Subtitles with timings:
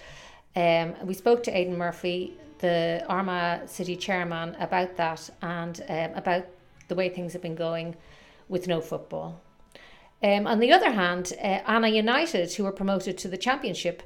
[0.54, 6.46] Um, we spoke to Aidan Murphy, the Armagh City chairman, about that and um, about
[6.88, 7.96] the way things have been going
[8.48, 9.40] with no football.
[10.22, 14.02] Um, on the other hand, uh, Annagh United, who were promoted to the Championship,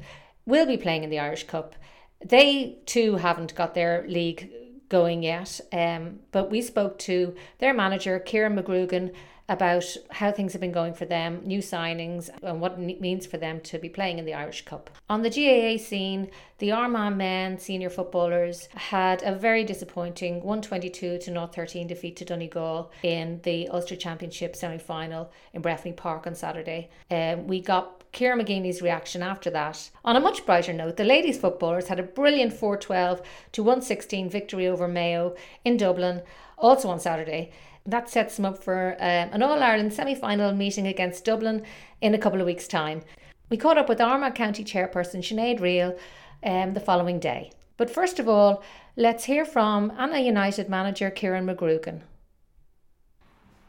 [0.47, 1.77] will be playing in the Irish Cup.
[2.25, 4.51] They too haven't got their league
[4.89, 9.12] going yet, um, but we spoke to their manager, Kieran McGrugan,
[9.48, 13.37] about how things have been going for them, new signings, and what it means for
[13.37, 14.91] them to be playing in the Irish Cup.
[15.09, 21.25] On the GAA scene, the Armagh men senior footballers had a very disappointing 122 to
[21.25, 26.34] 0 13 defeat to Donegal in the Ulster Championship semi final in Breffni Park on
[26.34, 26.91] Saturday.
[27.11, 29.91] Um, we got Kieran McGeeney's reaction after that.
[30.05, 34.67] On a much brighter note, the ladies footballers had a brilliant 412 to 116 victory
[34.67, 36.22] over Mayo in Dublin,
[36.59, 37.53] also on Saturday
[37.87, 41.62] that sets them up for um, an All Ireland semi final meeting against Dublin
[42.00, 43.03] in a couple of weeks' time.
[43.49, 45.97] We caught up with Armagh County Chairperson Sinead Reel
[46.43, 47.53] um, the following day.
[47.77, 48.62] But first of all,
[48.97, 52.00] let's hear from Annagh United manager Kieran McGrugan.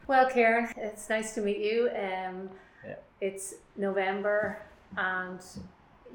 [0.08, 1.90] Well, Kieran, it's nice to meet you.
[1.90, 2.50] Um,
[2.86, 2.96] Yeah.
[3.19, 4.60] It's November
[4.98, 5.40] and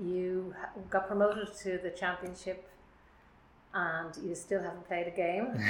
[0.03, 0.55] you
[0.91, 2.69] got promoted to the championship
[3.75, 5.47] and you still haven't played a game.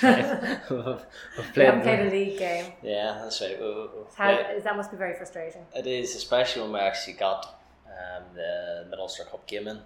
[0.00, 2.72] We've you played haven't played a league game.
[2.82, 3.58] Yeah, that's right.
[3.60, 5.64] We- we- we've How, that must be very frustrating.
[5.74, 9.76] It is, especially when we actually got um, the Mid Ulster Cup game in.
[9.76, 9.84] Um,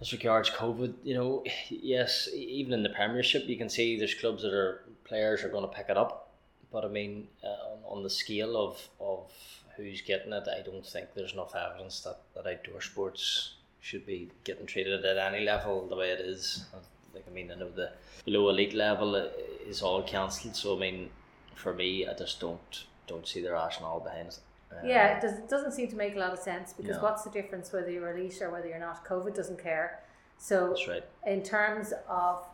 [0.00, 4.42] As regards COVID, you know, yes, even in the Premiership, you can see there's clubs
[4.42, 6.27] that are players are going to pick it up.
[6.72, 9.30] But I mean, uh, on, on the scale of, of
[9.76, 14.30] who's getting it, I don't think there's enough evidence that, that outdoor sports should be
[14.44, 16.66] getting treated at any level the way it is.
[17.14, 17.92] Like, I mean, I know the
[18.24, 21.10] below elite level is all cancelled, so I mean,
[21.54, 24.38] for me, I just don't don't see the rationale behind it.
[24.70, 27.02] Um, Yeah, it, does, it doesn't seem to make a lot of sense because No.
[27.04, 29.02] what's the difference whether you're elite or whether you're not?
[29.06, 30.02] COVID doesn't care.
[30.36, 31.04] So that's right.
[31.26, 32.46] in terms of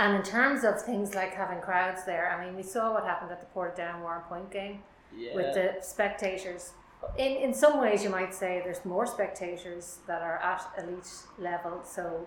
[0.00, 3.30] and in terms of things like having crowds there, I mean, we saw what happened
[3.30, 4.82] at the Port Portadown Warrenpoint game
[5.16, 6.72] Yeah, with the spectators.
[7.16, 11.74] In in some ways, you might say there's more spectators that are at elite level,
[11.84, 12.26] so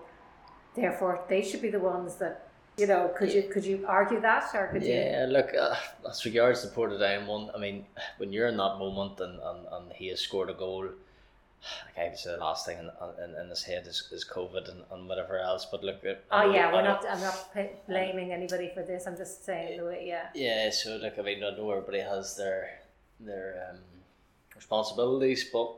[0.76, 2.36] therefore they should be the ones that
[2.78, 3.12] you know.
[3.18, 4.94] Could you could you argue that or could you?
[4.94, 5.26] yeah.
[5.38, 5.76] Look, uh,
[6.10, 7.86] as regards the Portadown one, I mean,
[8.18, 10.90] when you're in that moment and, and, and he has scored a goal,
[11.98, 12.90] like would the last thing in,
[13.24, 15.66] in, in his head is, is COVID and, and whatever else.
[15.70, 17.06] But look, Oh yeah, we're not.
[17.10, 19.08] I'm not p- blaming anybody for this.
[19.08, 20.04] I'm just saying the way.
[20.06, 20.28] Yeah.
[20.36, 22.80] Yeah, so like I mean, I know everybody has their
[23.20, 23.80] their um,
[24.56, 25.74] responsibilities, but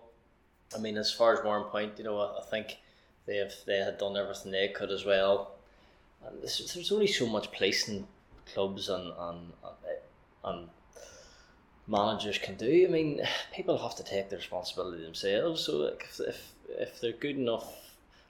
[0.76, 2.78] I mean, as far as Warrenpoint, you know, I, I think
[3.26, 5.52] they have they had done everything they could as well.
[6.26, 8.08] And there's, there's only so much policing
[8.54, 9.52] clubs and and
[10.44, 10.70] and
[11.88, 12.86] managers can do.
[12.88, 13.22] I mean,
[13.54, 15.62] people have to take the responsibility themselves.
[15.66, 17.74] So like, if if if they're good enough,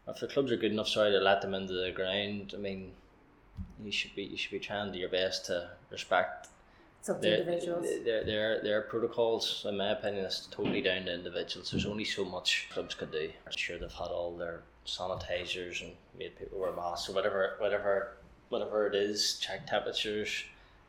[0.08, 2.54] if the clubs are good enough, sorry, to let them into the ground.
[2.56, 2.92] I mean,
[3.84, 6.50] you should be you should be trying to do your best to respect
[7.06, 7.88] to their, individuals.
[8.04, 11.70] their, their, their protocols, in my opinion, is totally down to individuals.
[11.70, 13.30] There's only so much clubs could do.
[13.46, 18.18] I'm sure they've had all their sanitizers and made people wear masks or whatever, whatever,
[18.50, 19.38] whatever it is.
[19.40, 20.46] Check temperatures.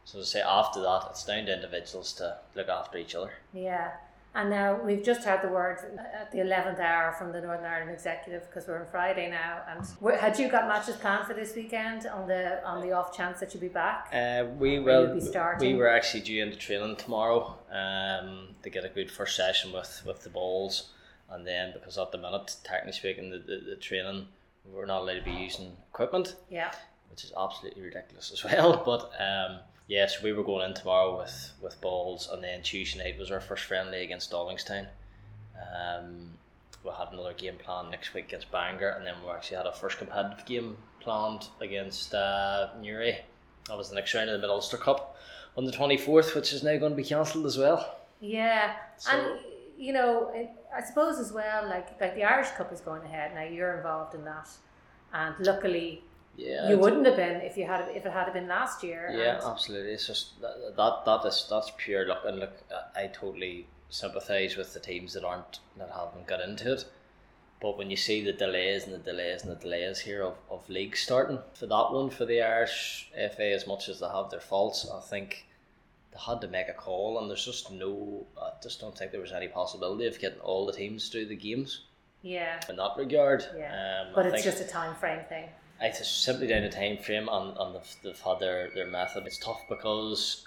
[0.06, 3.32] So to say, after that, it's down to individuals to look after each other.
[3.52, 3.90] Yeah,
[4.36, 5.78] And now we've just had the word
[6.14, 9.62] at the 11th hour from the Northern Ireland Executive because we're on Friday now.
[9.68, 13.40] And had you got matches planned for this weekend on the on the off chance
[13.40, 14.08] that you'd be back?
[14.12, 15.12] Uh, we will.
[15.12, 15.72] be starting?
[15.72, 20.02] We were actually due into training tomorrow um, to get a good first session with,
[20.06, 20.90] with the balls,
[21.30, 24.28] and then because at the minute, technically speaking, the, the, the training
[24.72, 26.70] we're not allowed to be using equipment, Yeah.
[27.10, 28.82] which is absolutely ridiculous as well.
[28.84, 29.58] But um,
[29.88, 33.40] yes, we were going in tomorrow with, with balls, and then Tuesday night was our
[33.40, 34.86] first friendly against Dollingstown.
[35.56, 36.30] Um,
[36.84, 39.72] we had another game planned next week against Bangor, and then we actually had a
[39.72, 43.18] first competitive game planned against uh, Newry.
[43.68, 45.16] That was the next round of the Mid Ulster Cup
[45.56, 47.98] on the twenty fourth, which is now going to be cancelled as well.
[48.20, 48.74] Yeah.
[48.98, 49.40] So- and
[49.78, 50.32] you know,
[50.74, 53.42] I suppose as well, like like the Irish Cup is going ahead now.
[53.42, 54.48] You're involved in that,
[55.12, 56.02] and luckily
[56.36, 59.10] Yeah, you wouldn't have been if you had if it had been last year.
[59.12, 59.92] Yeah, absolutely.
[59.92, 62.52] It's just that that, that is that's pure luck, and look,
[62.94, 66.84] I totally sympathise with the teams that aren't that haven't got into it.
[67.60, 70.68] But when you see the delays and the delays and the delays here of, of
[70.68, 74.40] leagues starting for that one for the Irish FA, as much as they have their
[74.40, 75.46] faults, I think
[76.12, 78.26] they had to make a call, and there's just no.
[78.40, 81.36] I just don't think there was any possibility of getting all the teams through the
[81.36, 81.80] games
[82.22, 83.46] yeah, in that regard.
[83.56, 84.02] yeah.
[84.06, 85.48] Um, but I it's just a time frame thing.
[85.80, 89.26] It's simply down to time frame and, and they've, they've had their, their method.
[89.26, 90.46] It's tough because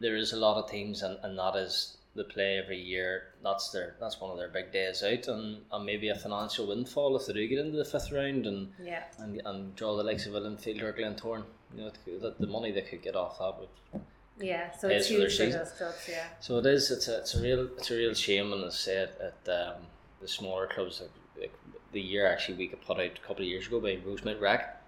[0.00, 3.28] there is a lot of teams and, and that is the play every year.
[3.42, 7.16] That's their that's one of their big days out and, and maybe a financial windfall
[7.16, 10.26] if they do get into the fifth round and, Yeah, and, and draw the likes
[10.26, 11.44] of Linfield or Glentoran.
[11.76, 14.02] You know, the, the money they could get off that would
[14.40, 14.70] yeah.
[14.72, 16.08] So it's huge for those clubs.
[16.08, 16.90] Yeah, So it is.
[16.90, 19.82] It's a, it's a real it's a real shame, and I said, at um,
[20.20, 21.10] the smaller clubs, like,
[21.40, 21.52] like
[21.92, 24.82] the year actually we could put out a couple of years ago by Rosemount Rec,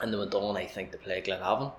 [0.00, 1.72] and they went on I think to play Glenavon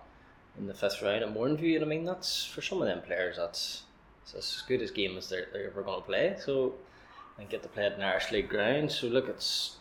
[0.57, 3.38] in the fifth round at Mourneview, and I mean that's for some of them players
[3.38, 3.83] that's
[4.24, 6.35] it's as good as game as they're, they're ever going to play.
[6.44, 6.74] So
[7.38, 8.91] and get to play at an Irish League ground.
[8.91, 9.77] So look, it's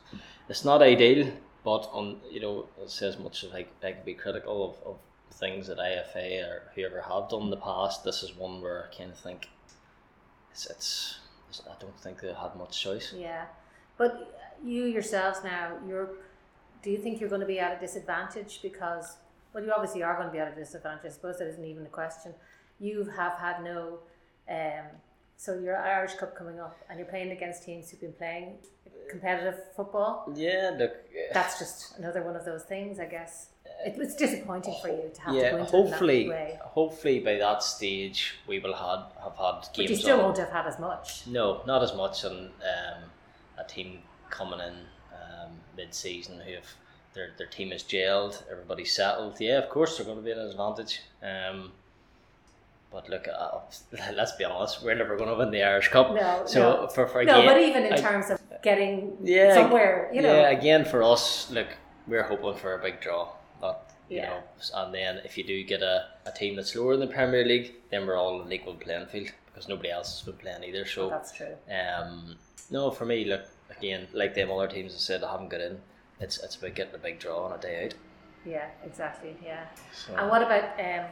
[0.49, 1.33] it's not ideal,
[1.65, 4.99] but on you know as as much as I, I could be critical of, of
[5.33, 8.97] things that IFA or whoever have done in the past, this is one where I
[8.97, 9.49] kind of think
[10.51, 11.19] it's, it's
[11.69, 13.15] I don't think they had much choice.
[13.17, 13.47] yeah.
[13.99, 16.11] But you yourselves now, you're.
[16.83, 19.17] Do you think you're going to be at a disadvantage because?
[19.53, 21.07] Well, you obviously are going to be at a disadvantage.
[21.07, 22.35] I suppose that isn't even the question.
[22.79, 24.01] You have had no.
[24.49, 24.87] Um,
[25.37, 28.59] so your Irish Cup coming up, and you're playing against teams who've been playing
[29.09, 30.33] competitive football.
[30.35, 30.93] Yeah, look.
[31.33, 33.49] That's just another one of those things, I guess.
[33.85, 36.35] It, it's disappointing for you to have to yeah, go into hopefully, it in that
[36.35, 36.59] way.
[36.63, 39.77] hopefully by that stage we will had have had games.
[39.77, 40.25] But you still on.
[40.27, 41.27] won't have had as much.
[41.27, 42.25] No, not as much.
[42.25, 43.03] And um,
[43.59, 43.99] a team
[44.31, 44.75] coming in
[45.13, 46.67] um, mid-season who have
[47.15, 49.41] their their team is gelled, everybody's settled.
[49.41, 51.01] Yeah, of course they're going to be at an advantage.
[51.23, 51.73] Um,
[52.93, 53.59] but look, uh,
[54.15, 56.15] let's be honest, we're never going to win the Irish Cup.
[56.15, 56.89] No, so no.
[56.89, 60.33] for for No, but even in I- terms of getting yeah, somewhere, you know.
[60.35, 61.69] yeah, again for us, look,
[62.07, 63.29] we're hoping for a big draw.
[63.61, 64.29] Not you Yeah.
[64.31, 64.43] know,
[64.75, 67.75] and then if you do get a, a team that's lower in the Premier League,
[67.91, 70.85] then we're all in an equal playing field because nobody else has been playing either.
[70.87, 71.55] So That's true.
[71.71, 72.37] um,
[72.71, 73.43] no, for me, look
[73.79, 75.81] again, like them other teams have said, I haven't got in.
[76.21, 77.95] It's it's about getting a big draw on a day out.
[78.45, 79.37] Yeah, exactly.
[79.45, 79.67] Yeah.
[79.93, 81.07] So, And what about um,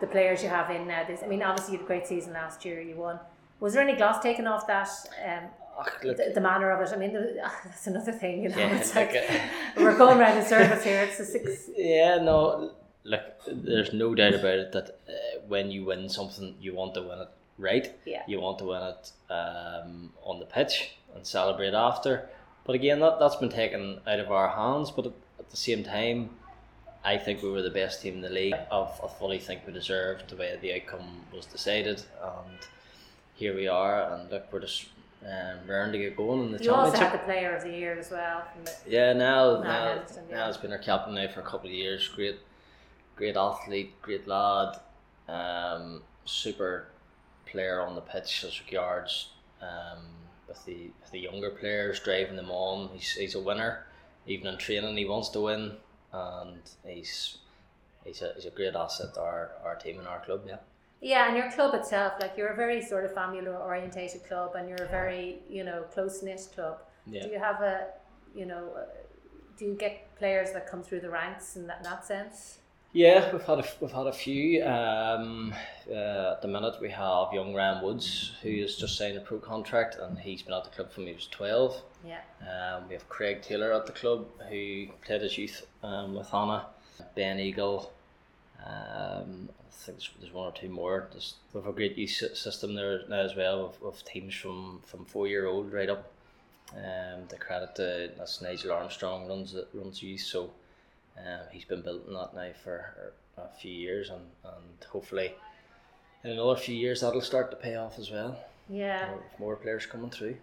[0.00, 1.04] the players you have in now?
[1.06, 2.80] This, I mean, obviously you had a great season last year.
[2.80, 3.20] You won.
[3.60, 4.88] Was there any gloss taken off that?
[5.24, 5.44] Um,
[6.04, 6.94] look, the, the manner of it.
[6.94, 8.42] I mean, the, that's another thing.
[8.42, 9.38] You know, yeah, it's like, like uh,
[9.76, 11.02] we're going around in circles here.
[11.02, 11.70] It's the six.
[11.76, 12.72] yeah, no,
[13.04, 17.02] look, there's no doubt about it that uh, when you win something, you want to
[17.02, 17.94] win it right.
[18.04, 18.22] Yeah.
[18.26, 22.28] You want to win it um, on the pitch and celebrate after.
[22.64, 24.90] But again, that that's been taken out of our hands.
[24.90, 26.30] But at, at the same time,
[27.04, 28.54] I think we were the best team in the league.
[28.54, 32.58] I, I fully think we deserved the way the outcome was decided, and
[33.36, 34.12] here we are.
[34.12, 34.86] And look, we're just
[35.24, 37.96] um, raring to get going in the You also had the player of the year
[37.96, 38.42] as well.
[38.88, 40.36] Yeah, now now, Henderson, yeah.
[40.36, 42.08] now he's been our captain now for a couple of years.
[42.08, 42.40] Great,
[43.14, 44.80] great athlete, great lad,
[45.28, 46.88] um, super
[47.46, 49.30] player on the pitch as regards
[49.62, 50.04] um,
[50.48, 52.90] with the with the younger players driving them on.
[52.94, 53.86] He's he's a winner.
[54.26, 55.76] Even in training, he wants to win,
[56.12, 57.38] and he's
[58.04, 60.42] he's a, he's a great asset to our, our team and our club.
[60.46, 60.56] Yeah.
[61.00, 64.68] yeah, and your club itself, like you're a very sort of family orientated club, and
[64.68, 66.78] you're a very you know close knit club.
[67.06, 67.22] Yeah.
[67.22, 67.86] Do you have a,
[68.34, 68.84] you know, uh,
[69.56, 72.58] do you get players that come through the ranks in that, in that sense?
[72.96, 74.64] Yeah, we've had a, we've had a few.
[74.64, 75.52] Um,
[75.86, 79.38] uh, at the minute, we have young Ryan Woods, who has just signed a pro
[79.38, 81.82] contract, and he's been at the club from he was twelve.
[82.02, 82.20] Yeah.
[82.40, 86.68] Um, we have Craig Taylor at the club, who played his youth um, with Hannah.
[87.14, 87.92] Ben Eagle,
[88.64, 91.08] Um, I think there's, there's one or two more.
[91.12, 94.80] There's, we have a great youth system there now as well with, with teams from,
[94.86, 96.10] from four year old right up.
[96.72, 100.50] Um, the credit to that's Nigel Armstrong runs runs youth, so
[101.18, 105.34] um, he's been building that now for a few years, and, and hopefully
[106.24, 108.38] in another few years that'll start to pay off as well.
[108.68, 110.36] Yeah, more, more players coming through.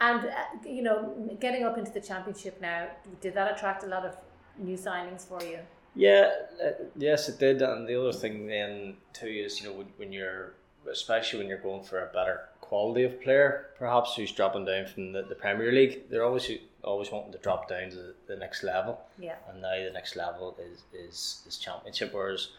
[0.00, 2.88] And uh, you know, getting up into the championship now,
[3.20, 4.16] did that attract a lot of
[4.58, 5.58] new signings for you?
[5.94, 6.30] Yeah,
[6.64, 7.62] uh, yes, it did.
[7.62, 10.54] And the other thing then too is you know when, when you're
[10.90, 15.10] especially when you're going for a better quality of player, perhaps who's dropping down from
[15.10, 16.48] the, the Premier League, they're always
[16.84, 19.00] always wanting to drop down to the, the next level.
[19.18, 19.34] Yeah.
[19.48, 22.50] And now the next level is is, is championship, whereas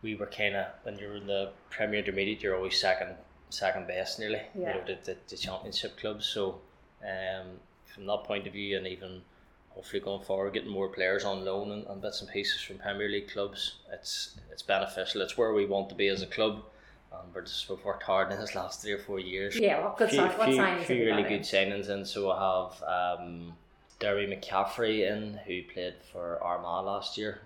[0.00, 3.16] we were kind of when you're in the Premier Intermediate, you're always second
[3.50, 4.40] second best nearly.
[4.54, 4.60] Yeah.
[4.60, 6.24] You know, the, the, the championship clubs.
[6.24, 6.62] So
[7.02, 7.48] um,
[7.94, 9.20] from that point of view, and even
[9.68, 13.10] hopefully going forward, getting more players on loan and, and bits and pieces from Premier
[13.10, 15.20] League clubs, it's it's beneficial.
[15.20, 16.62] It's where we want to be as a club.
[17.44, 19.56] Just we've worked hard in this last three or four years.
[19.56, 21.40] Yeah, what good few, sign, what signings few really good in?
[21.42, 22.04] signings in.
[22.04, 23.52] So I have um,
[24.00, 27.40] Derry McCaffrey in, who played for Armagh last year.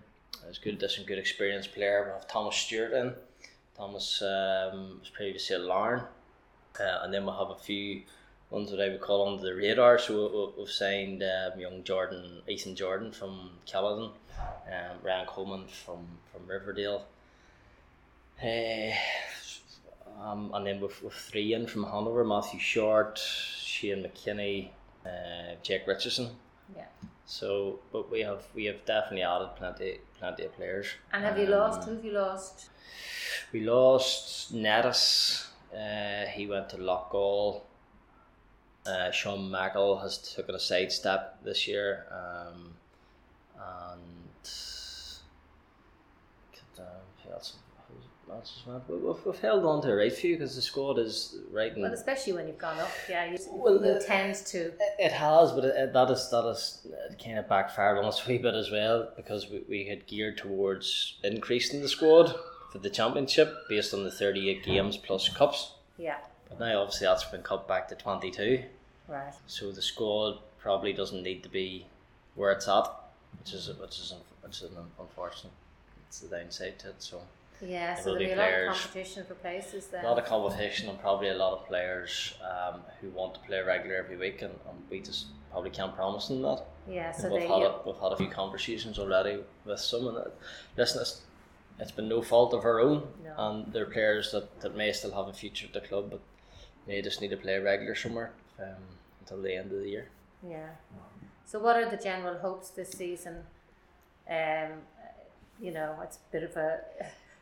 [0.46, 2.04] He's good, addition, good experienced player.
[2.06, 3.12] We have Thomas Stewart in.
[3.76, 6.02] Thomas um, was previously at Larne.
[6.80, 8.02] Uh, and then we'll have a few
[8.50, 9.98] ones that I would call under the radar.
[9.98, 14.10] So we- we've signed um, young Jordan, Ethan Jordan from Caledon,
[14.66, 17.04] um, Ryan Coleman from, from Riverdale.
[18.42, 18.90] Uh,
[20.20, 24.70] um, and then with, with three in from Hanover, Matthew Short, Shane McKinney,
[25.06, 26.30] uh, Jake Richardson.
[26.76, 26.84] Yeah.
[27.26, 30.86] So, but we have we have definitely added plenty plenty of players.
[31.12, 31.84] And have you Um, lost?
[31.88, 32.70] Who have you lost?
[33.52, 35.46] We lost Nettis.
[35.74, 37.62] Uh, he went to Loughgall.
[38.86, 42.06] Uh, Sean Mackle has taken a sidestep this year.
[42.10, 42.74] Um,
[43.56, 44.50] and
[46.78, 46.84] um,
[47.24, 47.54] who else?
[48.32, 48.88] Who else has went?
[48.88, 51.92] We- We've, we've held on to a right few because the squad is right Well,
[51.92, 54.58] especially when you've gone up, yeah, you, Well, you uh, tend to.
[54.68, 56.86] It- It has, but it, it, that is that is
[57.22, 60.38] kind of backfired on us a wee bit as well because we, we had geared
[60.38, 62.34] towards increasing the squad
[62.70, 65.72] for the championship based on the thirty eight games plus cups.
[65.98, 66.16] Yeah,
[66.48, 68.64] But now obviously that's been cut back to twenty two,
[69.08, 69.34] right.
[69.46, 71.86] so the squad probably doesn't need to be
[72.34, 72.88] where it's at,
[73.38, 75.52] which is which is which is un- unfortunate.
[76.08, 76.94] It's the downside to it.
[77.02, 77.20] So
[77.64, 80.04] Yeah, so there'll be be a lot of competition for places then.
[80.04, 83.60] a lot of competition and probably a lot of players um, who want to play
[83.60, 86.64] regular every week, and, and we just probably can't promise them that.
[86.88, 90.34] yeah, so we've, had a, we've had a few conversations already with some, and it-
[90.76, 91.20] listen, it's,
[91.78, 93.34] it's been no fault of our own, No.
[93.38, 96.20] and there are players that, that may still have a future at the club, but
[96.86, 98.74] they just need to play regular somewhere um,
[99.20, 100.08] until the end of the year.
[100.48, 100.70] Yeah.
[101.44, 103.44] So, what are the general hopes this season?
[104.28, 104.70] Um,
[105.60, 106.80] you know, it's a bit of a.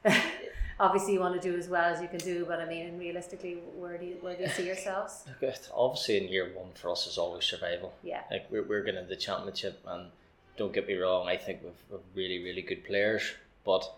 [0.81, 3.59] obviously, you want to do as well as you can do, but I mean, realistically,
[3.77, 5.25] where do you where do you see yourselves?
[5.43, 7.93] Look, Obviously, in year one for us is always survival.
[8.03, 8.23] Yeah.
[8.31, 10.11] Like we're, we're going to the championship, and
[10.57, 13.23] don't get me wrong, I think we've, we've really really good players,
[13.65, 13.91] but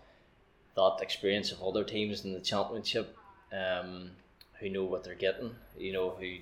[0.75, 3.15] that experience of other teams in the championship,
[3.51, 4.11] um,
[4.59, 6.35] who know what they're getting, you know, who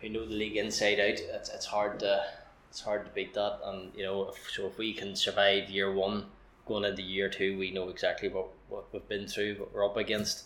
[0.00, 2.24] who know the league inside out, it's, it's hard to
[2.70, 5.92] it's hard to beat that, and you know, if, so if we can survive year
[5.92, 6.26] one,
[6.66, 9.96] going into year two, we know exactly what, what we've been through, what we're up
[9.96, 10.44] against.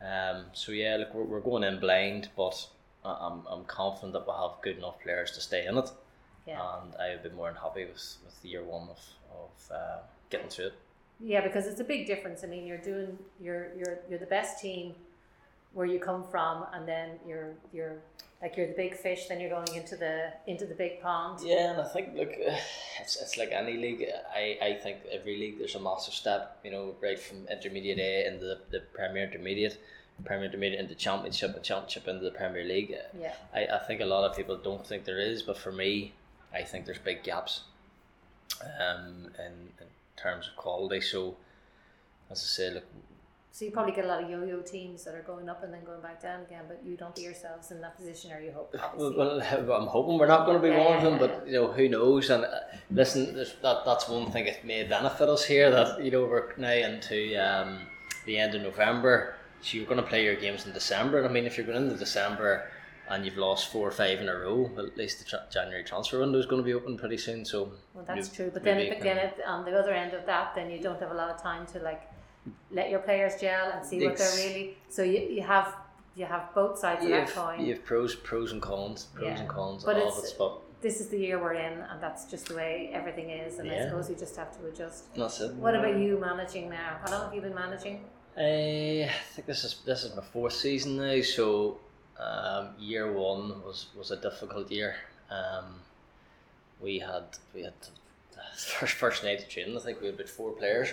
[0.00, 2.68] Um, so yeah, look, we're, we're going in blind, but
[3.04, 5.90] I'm, I'm confident that we'll have good enough players to stay in it
[6.46, 6.60] Yeah.
[6.82, 9.00] and I would be more than happy with, with the year one of,
[9.32, 9.98] of uh,
[10.30, 10.74] getting through it.
[11.20, 12.44] Yeah, because it's a big difference.
[12.44, 14.94] I mean, you're doing you're you're you're the best team
[15.72, 17.96] where you come from, and then you're you're
[18.42, 19.26] like you're the big fish.
[19.26, 21.40] Then you're going into the into the big pond.
[21.42, 22.32] Yeah, and I think look,
[23.00, 24.06] it's, it's like any league.
[24.34, 26.58] I, I think every league there's a massive step.
[26.64, 29.78] You know, right from intermediate A into the, the Premier Intermediate,
[30.24, 32.94] Premier Intermediate into Championship, and Championship into the Premier League.
[33.18, 33.34] Yeah.
[33.54, 36.12] I, I think a lot of people don't think there is, but for me,
[36.54, 37.62] I think there's big gaps.
[38.62, 41.00] Um, in, in terms of quality.
[41.00, 41.36] So,
[42.30, 42.84] as I say, look,
[43.50, 45.82] So you probably get a lot of yo-yo teams that are going up and then
[45.84, 48.74] going back down again, but you don't see yourselves in that position, or you hope.
[48.80, 49.16] Obviously.
[49.16, 49.40] Well,
[49.80, 51.88] I'm hoping we're not going to be Yeah, one of them, but you know who
[51.88, 52.30] knows.
[52.30, 55.70] And uh, listen, that that's one thing it may benefit us here.
[55.70, 57.80] That you know we're now into um,
[58.26, 61.18] the end of November, so you're going to play your games in December.
[61.18, 62.70] And I mean, if you're going into December
[63.10, 65.82] and you've lost four or five in a row, well, at least the tra- January
[65.82, 67.44] transfer window is going to be open pretty soon.
[67.44, 68.50] So Well, that's true.
[68.52, 71.14] But then again, at, on the other end of that, then you don't have a
[71.14, 72.02] lot of time to like
[72.70, 74.76] let your players gel and see what they're really.
[74.88, 75.74] So you, you have
[76.16, 77.64] you have both sides of that have, coin.
[77.64, 79.38] you have pros, pros and cons, pros Yeah.
[79.40, 80.62] and cons, But all it's- of.
[80.80, 83.58] This is the year we're in, and that's just the way everything is.
[83.58, 85.12] And I suppose you just have to adjust.
[85.16, 85.52] That's it.
[85.54, 86.98] What about you managing now?
[87.04, 88.04] How long have you been managing?
[88.36, 88.40] Uh,
[89.08, 91.20] I think this is this is my fourth season now.
[91.22, 91.78] So
[92.16, 94.94] um, year one was, was a difficult year.
[95.30, 95.80] Um,
[96.80, 97.74] we had we had
[98.32, 99.76] the first first night of training.
[99.76, 100.90] I think we had about four players,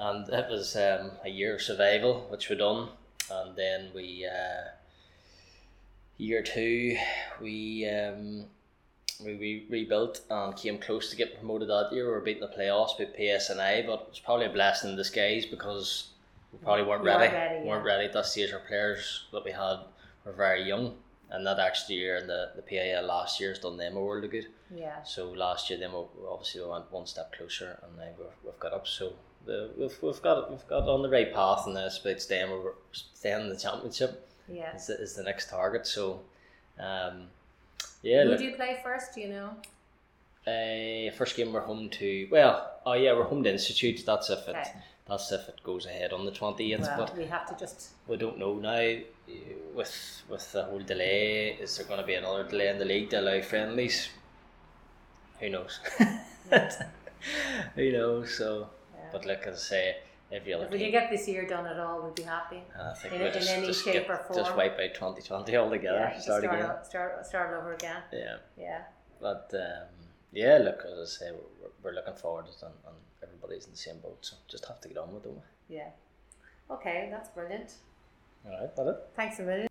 [0.00, 2.88] and it was um, a year of survival, which we done,
[3.30, 4.70] and then we uh,
[6.16, 6.96] year two
[7.40, 8.46] we um,
[9.22, 12.06] we, we rebuilt and came close to get promoted that year.
[12.06, 15.44] We were beating the playoffs with PSNI, but it was probably a blessing in disguise
[15.44, 16.08] because
[16.52, 17.32] we probably weren't ready.
[17.32, 17.92] ready, weren't yeah.
[17.92, 18.52] ready at that stage.
[18.52, 19.80] Our players that we had
[20.24, 20.94] were very young,
[21.30, 24.24] and that actually year in the the PAL last year has done them a world
[24.24, 24.46] of good.
[24.74, 25.02] Yeah.
[25.02, 28.60] So last year, then we we obviously went one step closer, and then we've, we've
[28.60, 28.86] got up.
[28.86, 29.12] So
[29.46, 32.74] the, we've, we've got we've got on the right path, and it's about staying over
[32.92, 34.74] staying in the championship Yeah.
[34.76, 35.86] is the, is the next target.
[35.86, 36.20] So,
[36.78, 37.24] um,
[38.02, 38.24] yeah.
[38.24, 39.14] Who look, do you play first?
[39.14, 39.50] Do you know?
[40.46, 44.02] uh, first game we're home to well, oh yeah, we're home to Institute.
[44.06, 44.72] That's if it Okay.
[45.08, 46.82] that's if it goes ahead on the twenty eighth.
[46.82, 47.90] Well, but we have to just.
[48.08, 48.72] we don't know now.
[48.72, 49.02] eh,
[49.74, 53.10] With with the whole delay, is there going to be another delay in the league
[53.10, 54.08] to allow friendlies?
[55.40, 55.80] Who knows?
[57.76, 58.34] Who knows?
[58.36, 58.68] So.
[59.12, 59.96] But like as I say,
[60.32, 62.62] every other If we could get this year done at all, we'd be happy.
[62.78, 65.22] I think in- we in just, any just, shape get, or just wipe out twenty
[65.22, 65.98] twenty altogether.
[65.98, 66.70] yeah, start, start, again.
[66.70, 68.02] o- start start over again.
[68.12, 68.82] Yeah, Yeah.
[69.20, 69.88] but um,
[70.32, 73.72] yeah, look as I say, we're, we're looking forward to it, and, and everybody's in
[73.72, 74.18] the same boat.
[74.20, 75.32] So just have to get on with it.
[75.68, 75.88] Yeah.
[76.70, 77.74] Okay, that's brilliant.
[78.46, 78.96] All right, that it.
[79.16, 79.66] Thanks a million.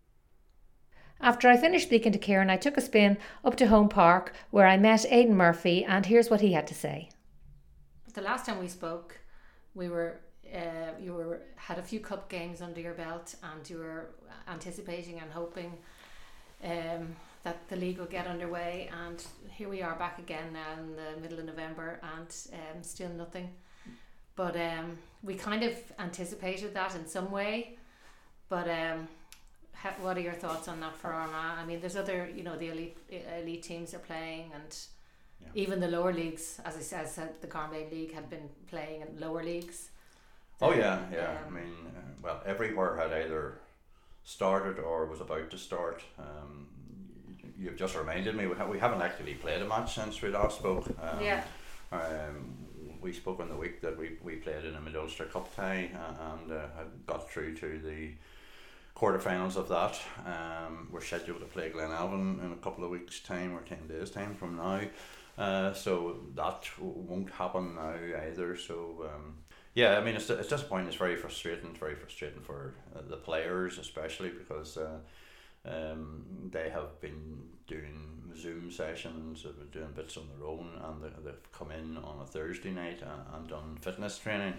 [1.22, 4.66] After I finished speaking to Kieran, I took a spin up to Home Park where
[4.66, 7.10] I met Aidan Murphy, and here's what he had to say.
[8.14, 9.19] The last time we spoke,
[9.74, 10.20] we were
[10.54, 14.10] uh, you were had a few cup games under your belt, and you were
[14.48, 15.72] anticipating and hoping
[16.64, 18.90] um, that the league would get underway.
[19.04, 23.10] And here we are back again now in the middle of November, and um, still
[23.10, 23.50] nothing.
[24.36, 27.76] But um, we kind of anticipated that in some way.
[28.48, 29.08] But um,
[29.74, 31.58] ha- what are your thoughts on that for Armagh?
[31.58, 32.96] I mean, there's other, you know, the elite
[33.38, 34.76] elite teams are playing, and
[35.42, 35.48] Yeah.
[35.54, 39.42] even the lower leagues, as I said, the Carmaid League had been playing in lower
[39.42, 39.90] leagues.
[40.62, 41.38] Oh yeah, yeah.
[41.44, 43.54] I Um, mean, uh, well, everywhere had either
[44.24, 46.02] started or was about to start.
[46.18, 46.66] Um,
[47.58, 50.58] you've just reminded me we, ha- we haven't actually played a match since we last
[50.58, 50.86] spoke.
[51.00, 51.44] Um, yeah,
[51.92, 52.54] Um,
[53.00, 55.90] we spoke on the week that we, we played in a Mid Ulster Cup tie
[55.94, 58.10] uh, and uh, had got through to the
[58.94, 59.98] quarterfinals of that.
[60.26, 64.10] Um, we're scheduled to play Glenavon in a couple of weeks' time or 10 days'
[64.10, 64.82] time from now.
[65.38, 67.94] Uh, so that won't happen now
[68.26, 68.56] either.
[68.56, 69.34] So, um,
[69.74, 70.88] yeah, I mean, it's, it's disappointing.
[70.88, 71.70] It's very frustrating.
[71.70, 74.98] It's very frustrating for uh, the players, especially because uh,
[75.64, 81.02] um, they have been doing Zoom sessions, they've been doing bits on their own, and
[81.02, 84.54] they, they've come in on a Thursday night and, and done fitness training.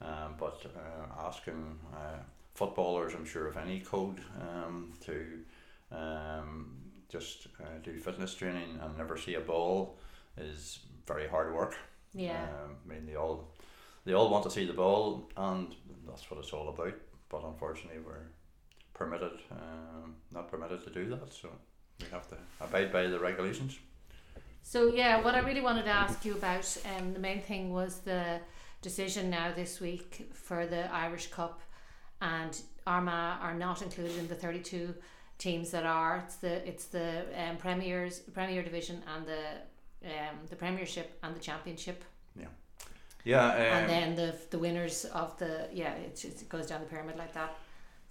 [0.00, 2.18] Um, but uh, asking uh,
[2.54, 5.38] footballers, I'm sure, of any code um, to
[5.90, 6.72] um,
[7.08, 9.98] just uh, do fitness training and never see a ball
[10.36, 11.76] is very hard work.
[12.14, 13.52] yeah, Um, I mean, they all
[14.04, 15.74] they all want to see the ball, and
[16.06, 16.94] that's what it's all about.
[17.28, 18.28] But unfortunately, we're
[18.94, 21.32] permitted, um, not permitted to do that.
[21.32, 21.48] So
[22.00, 23.78] we have to abide by the regulations.
[24.62, 28.00] So yeah, what I really wanted to ask you about, um, the main thing was
[28.00, 28.40] the
[28.82, 31.60] decision now this week for the Irish Cup,
[32.20, 34.94] and Armagh are not included in the thirty-two
[35.38, 36.22] teams that are.
[36.26, 41.40] It's the it's the um, premiers, Premier Division, and the um, the Premiership and the
[41.40, 42.04] Championship,
[43.24, 43.50] Yeah.
[43.50, 47.16] Um, and then the the winners of the yeah, it, it goes down the pyramid
[47.16, 47.56] like that.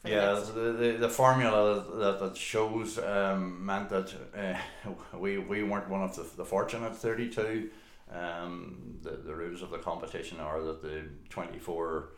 [0.08, 5.90] Yeah, the, the, the formula that, that shows um, meant that uh, we, we weren't
[5.90, 7.70] one of the, the fortunate 32.
[8.12, 12.10] Um, the, the rules of the competition are that the 24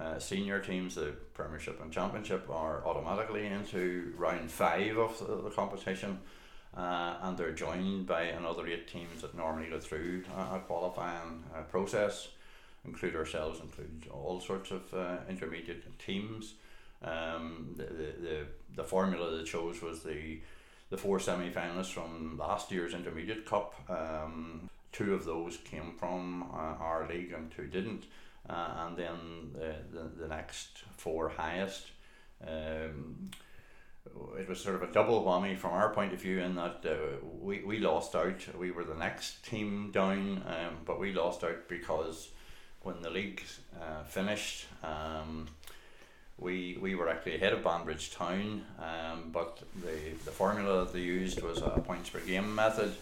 [0.00, 5.50] uh, senior teams, the Premiership and Championship, are automatically into round five of the, the
[5.50, 6.18] competition.
[6.76, 11.62] Uh, and they're joined by another eight teams that normally go through a, qualifying uh,
[11.62, 12.28] process,
[12.84, 16.54] include ourselves, include all sorts of uh, intermediate teams.
[17.02, 20.38] Um, the, the, the, the formula they chose was the
[20.90, 23.74] the four semi finalists from last year's Intermediate Cup.
[23.88, 28.04] Um, two of those came from uh, our league and two didn't.
[28.48, 31.90] Uh, and then the, the, the next four highest.
[32.46, 33.30] Um,
[34.38, 36.94] it was sort of a double whammy from our point of view in that uh,
[37.40, 38.40] we, we lost out.
[38.56, 42.28] We were the next team down, um, but we lost out because
[42.82, 43.42] when the league
[43.80, 45.48] uh, finished, um,
[46.38, 51.00] we we were actually ahead of Banbridge Town, um, but the, the formula that they
[51.00, 52.94] used was a points per game method,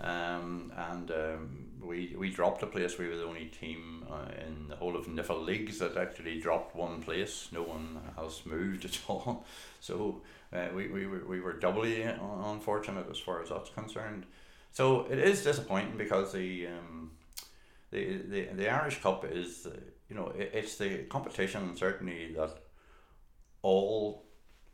[0.00, 2.98] Um, and um, we we dropped a place.
[2.98, 6.76] We were the only team uh, in the whole of NIFL leagues that actually dropped
[6.76, 7.48] one place.
[7.52, 9.44] No one has moved at all.
[9.80, 14.26] So uh, we, we, we were doubly unfortunate as far as that's concerned.
[14.70, 17.12] So it is disappointing because the um,
[17.90, 19.66] the, the, the Irish Cup is
[20.08, 22.58] you know it, it's the competition certainly that
[23.62, 24.24] all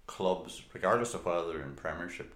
[0.07, 2.35] clubs, regardless of whether they're in Premiership,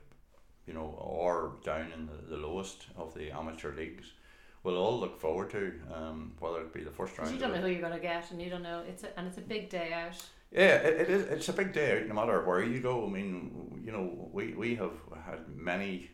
[0.67, 4.13] you know, or down in the, the lowest of the amateur leagues,
[4.63, 7.33] will all look forward to, um, whether it be the first round.
[7.33, 9.27] You don't know who you're going to get, and you don't know it's a, and
[9.27, 10.17] it's a big day out.
[10.53, 11.27] Yeah, it, it is.
[11.27, 13.07] It's a big day out, no matter where you go.
[13.07, 14.93] I mean, you know, we, we have
[15.25, 16.11] had many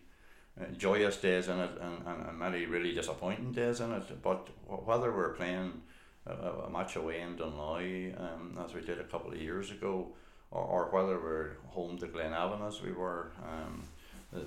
[0.60, 4.22] uh, joyous days in it and, and, and many really disappointing days in it.
[4.22, 5.82] But whether we're playing
[6.26, 10.12] a, a match away in Dunloy, um, as we did a couple of years ago,
[10.50, 13.82] or, or whether we're home to Glenavon as we were um,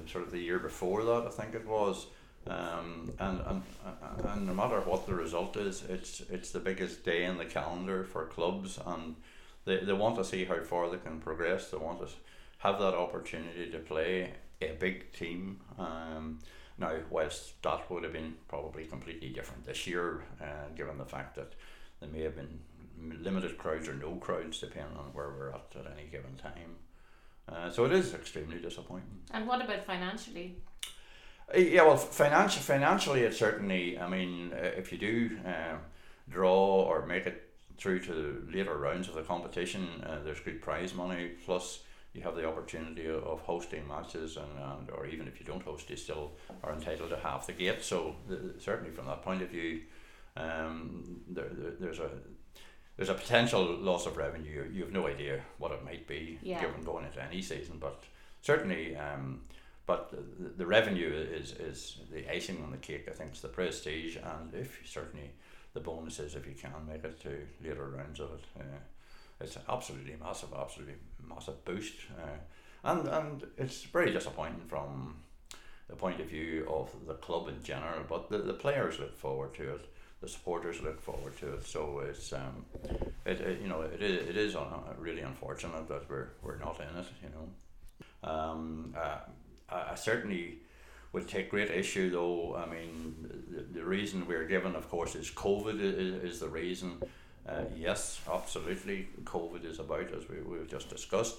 [0.07, 2.07] sort of the year before that, I think it was.
[2.47, 3.61] Um, and, and
[4.27, 8.03] and no matter what the result is, it's it's the biggest day in the calendar
[8.03, 9.15] for clubs, and
[9.65, 11.69] they, they want to see how far they can progress.
[11.69, 12.07] They want to
[12.59, 15.59] have that opportunity to play a big team.
[15.77, 16.39] Um,
[16.77, 21.35] now, whilst that would have been probably completely different this year, uh, given the fact
[21.35, 21.53] that
[21.99, 22.59] there may have been
[23.21, 26.75] limited crowds or no crowds, depending on where we're at at any given time.
[27.47, 29.21] Uh, so it is extremely disappointing.
[29.31, 30.55] And what about financially?
[31.53, 33.97] Uh, yeah, well, financial, financially, it certainly.
[33.99, 35.77] I mean, uh, if you do uh,
[36.29, 40.93] draw or make it through to later rounds of the competition, uh, there's good prize
[40.93, 41.31] money.
[41.45, 41.79] Plus,
[42.13, 45.89] you have the opportunity of hosting matches, and, and or even if you don't host,
[45.89, 46.31] you still
[46.63, 47.83] are entitled to half the gate.
[47.83, 49.81] So the, certainly, from that point of view,
[50.37, 52.09] um, there, there, there's a
[52.97, 54.69] there's a potential loss of revenue.
[54.71, 56.61] You have no idea what it might be yeah.
[56.61, 58.03] given going into any season, but
[58.41, 59.41] certainly, um,
[59.91, 63.05] but the, the revenue is is the icing on the cake.
[63.11, 65.31] I think it's the prestige, and if certainly
[65.73, 67.31] the bonuses if you can make it to
[67.63, 68.45] later rounds of it.
[68.57, 68.81] Uh,
[69.41, 70.97] it's absolutely massive, absolutely
[71.33, 72.39] massive boost, uh,
[72.89, 75.15] and and it's very disappointing from
[75.89, 78.03] the point of view of the club in general.
[78.07, 79.85] But the, the players look forward to it
[80.21, 81.65] the supporters look forward to it.
[81.65, 82.65] So it's um,
[83.25, 86.79] it, it you know it is it is un- really unfortunate that we're we're not
[86.79, 87.07] in it.
[87.23, 89.21] You know, um, uh,
[89.71, 90.59] I, I certainly
[91.13, 92.55] would take great issue though.
[92.55, 93.15] I mean,
[93.49, 97.01] the, the reason we're given, of course, is COVID is, is the reason.
[97.47, 101.37] Uh, yes, absolutely, COVID is about as we we've just discussed.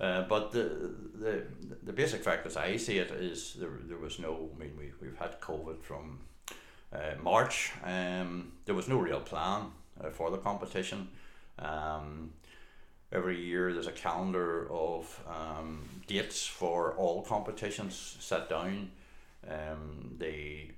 [0.00, 1.42] Uh, but the, the
[1.82, 4.92] the basic fact as I see it is there, there was no I mean we,
[5.00, 6.20] we've had COVID from
[6.92, 7.72] uh, March.
[7.84, 11.08] Um, there was no real plan uh, for the competition.
[11.58, 12.32] Um,
[13.12, 18.90] every year there's a calendar of um, dates for all competitions set down.
[19.48, 20.72] Um, they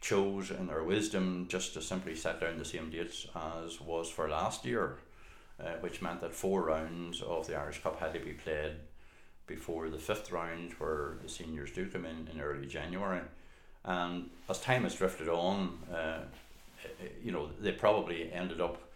[0.00, 4.28] chose in their wisdom just to simply set down the same dates as was for
[4.28, 4.96] last year,
[5.60, 8.72] uh, which meant that four rounds of the Irish Cup had to be played
[9.46, 13.22] before the fifth round, where the seniors do come in in early January.
[13.84, 16.20] And as time has drifted on, uh,
[17.22, 18.87] you know, they probably ended up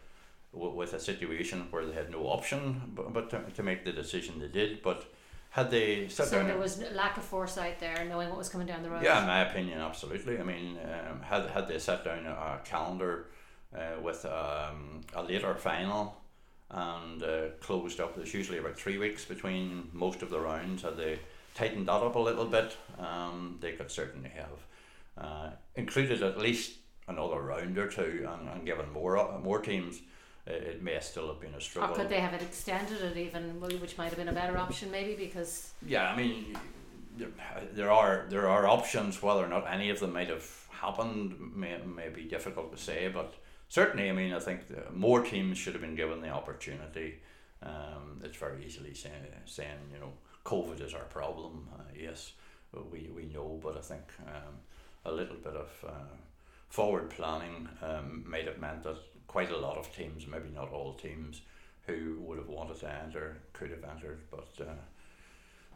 [0.53, 4.39] with a situation where they had no option but, but to, to make the decision
[4.39, 4.83] they did.
[4.83, 5.07] But
[5.51, 8.91] had they so there was lack of foresight there, knowing what was coming down the
[8.91, 9.03] road.
[9.03, 10.39] Yeah, in my opinion, absolutely.
[10.39, 13.27] I mean, um, had had they set down a, a calendar
[13.75, 16.17] uh, with um, a later final
[16.71, 20.83] and uh, closed up, there's usually about three weeks between most of the rounds.
[20.83, 21.19] Had they
[21.55, 24.67] tightened that up a little bit, um, they could certainly have
[25.19, 30.01] uh, included at least another round or two and, and given more uh, more teams
[30.47, 31.95] it may still have been a struggle.
[31.95, 34.91] Or could they have it extended it even, which might have been a better option
[34.91, 35.73] maybe because.
[35.87, 36.57] Yeah, I mean,
[37.17, 37.29] there,
[37.73, 39.23] there are there are options.
[39.23, 43.09] Whether or not any of them might have happened may may be difficult to say,
[43.09, 43.35] but
[43.69, 47.21] certainly, I mean, I think more teams should have been given the opportunity.
[47.63, 50.13] Um, it's very easily saying saying you know
[50.45, 51.69] COVID is our problem.
[51.73, 52.33] Uh, yes,
[52.91, 54.05] we we know, but I think.
[54.27, 54.55] Um,
[55.05, 56.15] a little bit of uh,
[56.69, 58.97] forward planning um, might have meant that
[59.33, 61.41] quite a lot of teams, maybe not all teams,
[61.87, 64.53] who would have wanted to enter could have entered, but.
[64.61, 64.75] Uh,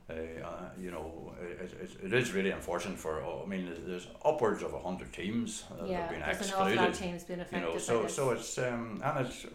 [0.08, 3.24] uh, uh, you know, it, it, it is really unfortunate for.
[3.24, 6.54] I mean, there's upwards of hundred teams that yeah, have been excluded.
[6.54, 7.66] An awful lot of teams been affected.
[7.66, 9.46] You know, so so it's um, and it's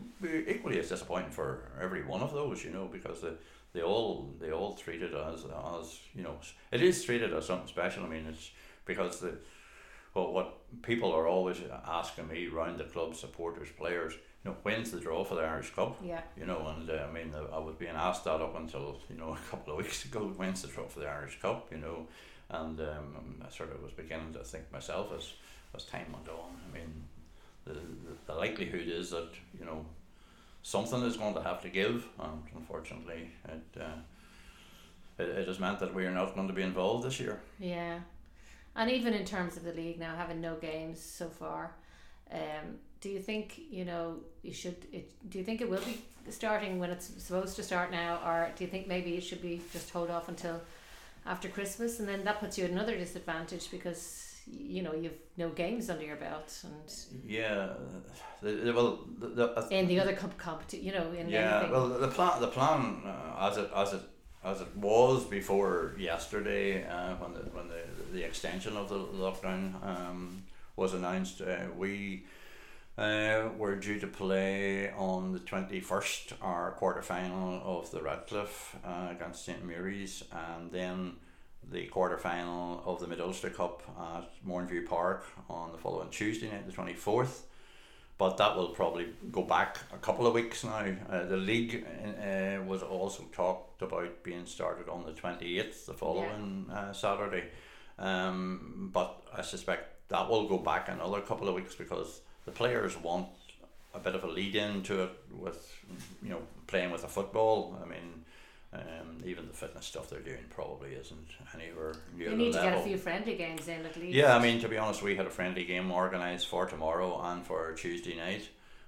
[0.49, 2.65] equally as disappointing for every one of those.
[2.65, 3.35] You know, because the
[3.71, 5.45] they all they all treat it as
[5.79, 6.35] as you know
[6.71, 8.03] it is treated as something special.
[8.03, 8.51] I mean, it's
[8.83, 9.37] because the
[10.13, 14.91] but what people are always asking me around the club, supporters, players, you know, when's
[14.91, 15.97] the draw for the Irish Cup?
[16.03, 16.21] Yeah.
[16.37, 19.33] You know, and uh, I mean, I was being asked that up until you know
[19.47, 20.33] a couple of weeks ago.
[20.35, 21.67] When's the draw for the Irish Cup?
[21.71, 22.07] You know,
[22.49, 25.33] and um, I sort of was beginning to think myself as
[25.75, 26.57] as time went on.
[26.69, 27.03] I mean,
[27.65, 29.85] the, the, the likelihood is that you know
[30.63, 35.79] something is going to have to give, and unfortunately, it, uh, it, it has meant
[35.79, 37.39] that we are not going to be involved this year.
[37.59, 37.99] Yeah,
[38.75, 41.75] and even in terms of the league now, having no games so far,
[42.31, 44.85] um, do you think you know you should?
[44.91, 48.51] It, do you think it will be starting when it's supposed to start now, or
[48.55, 50.61] do you think maybe it should be just hold off until
[51.25, 55.49] after Christmas, and then that puts you at another disadvantage because you know you've no
[55.49, 56.93] games under your belt and
[57.25, 57.69] yeah
[58.41, 61.71] well the, the, uh, in the other cup competition you know in yeah anything.
[61.71, 64.01] well the plan the plan uh, as it as it
[64.43, 67.81] as it was before yesterday uh, when the when the,
[68.13, 70.43] the extension of the lockdown um,
[70.75, 72.23] was announced uh, we
[72.97, 79.09] uh, were due to play on the 21st our quarter final of the Radcliffe uh,
[79.11, 81.13] against St Mary's and then
[81.69, 86.49] the quarter final of the Mid Ulster Cup at Mourneview Park on the following Tuesday
[86.49, 87.41] night, the 24th.
[88.21, 90.85] But that will probably go back a couple of weeks now.
[91.09, 96.67] Uh, the league uh, was also talked about being started on the 28th, the following
[96.69, 96.81] yeah.
[96.81, 97.45] uh, Saturday.
[97.97, 102.95] Um, but I suspect that will go back another couple of weeks because the players
[102.95, 103.27] want
[103.95, 105.75] a bit of a lead in to it with,
[106.21, 107.75] you know, playing with a football.
[107.83, 108.20] I mean,
[108.73, 112.71] um, even the fitness stuff they're doing probably isn't anywhere near You need to level.
[112.71, 114.15] get a few friendly games in at least.
[114.15, 117.45] Yeah, I mean to be honest, we had a friendly game organised for tomorrow and
[117.45, 118.47] for Tuesday night,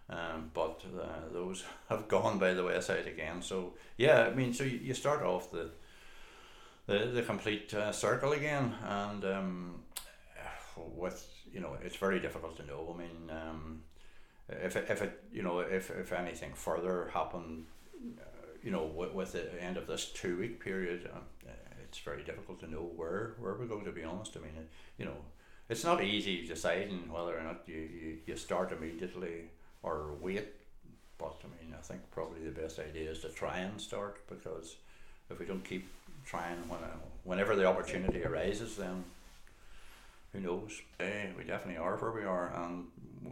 [0.10, 3.42] um, but uh, those have gone by the wayside again.
[3.42, 5.72] So yeah, I mean, so you, you start off the
[6.86, 9.84] the the complete uh, circle again, and um,
[10.78, 12.96] with you know it's very difficult to know.
[12.96, 13.84] I mean, um,
[14.50, 17.66] if it, if it you know if if anything further happened
[18.64, 21.20] you know, with, with the end of this two week period, uh,
[21.84, 23.86] it's very difficult to know where where we're going.
[23.86, 25.18] To be honest, I mean, it, you know,
[25.70, 29.50] it's not easy deciding whether or not you, you, you start immediately
[29.84, 30.48] or wait.
[31.18, 34.78] But I mean, I think probably the best idea is to try and start because
[35.30, 35.88] if we don't keep
[36.26, 39.04] trying when uh, whenever the opportunity arises, then
[40.32, 40.82] who knows?
[40.98, 42.88] Hey, we definitely are where we are, and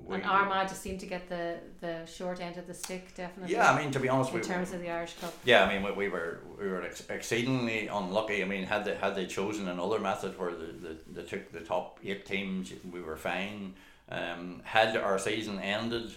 [0.07, 3.53] we, and Armagh just seemed to get the, the short end of the stick, definitely.
[3.53, 5.33] Yeah, I mean, to be honest, in we, terms of the Irish Cup.
[5.43, 8.41] Yeah, I mean, we, we were we were ex- exceedingly unlucky.
[8.41, 11.61] I mean, had they had they chosen another method where the, the, they took the
[11.61, 13.73] top eight teams, we were fine.
[14.09, 16.11] Um, had our season ended.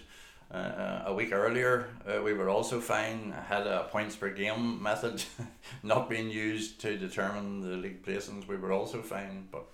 [0.51, 3.33] Uh, a week earlier, uh, we were also fine.
[3.47, 5.23] Had a points per game method
[5.83, 9.47] not being used to determine the league placings, we were also fine.
[9.51, 9.65] But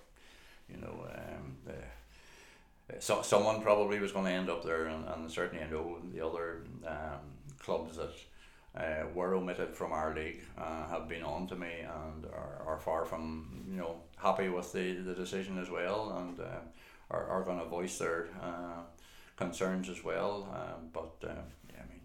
[0.70, 1.74] you know, um, the,
[2.98, 6.24] so someone probably was going to end up there, and, and certainly I know the
[6.24, 7.20] other um,
[7.58, 8.12] clubs that
[8.74, 12.78] uh, were omitted from our league uh, have been on to me and are, are
[12.78, 16.60] far from you know happy with the, the decision as well, and uh,
[17.10, 18.82] are, are going to voice their uh,
[19.36, 20.48] concerns as well.
[20.52, 22.00] Um, but uh, yeah, I mean,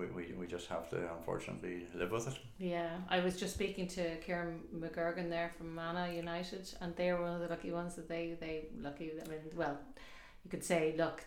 [0.00, 2.38] we, we, we just have to unfortunately live with it.
[2.58, 7.22] Yeah, I was just speaking to Kieran McGrugan there from Annagh United, and they were
[7.22, 9.12] one of the lucky ones that they they lucky.
[9.24, 9.78] I mean, well,
[10.44, 11.24] you could say, look,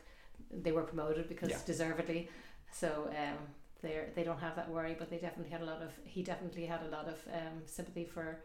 [0.52, 1.60] they were promoted because Yeah.
[1.66, 2.30] deservedly.
[2.72, 3.38] So um,
[3.82, 5.92] they they don't have that worry, but they definitely had a lot of.
[6.06, 8.40] He definitely had a lot of um, sympathy for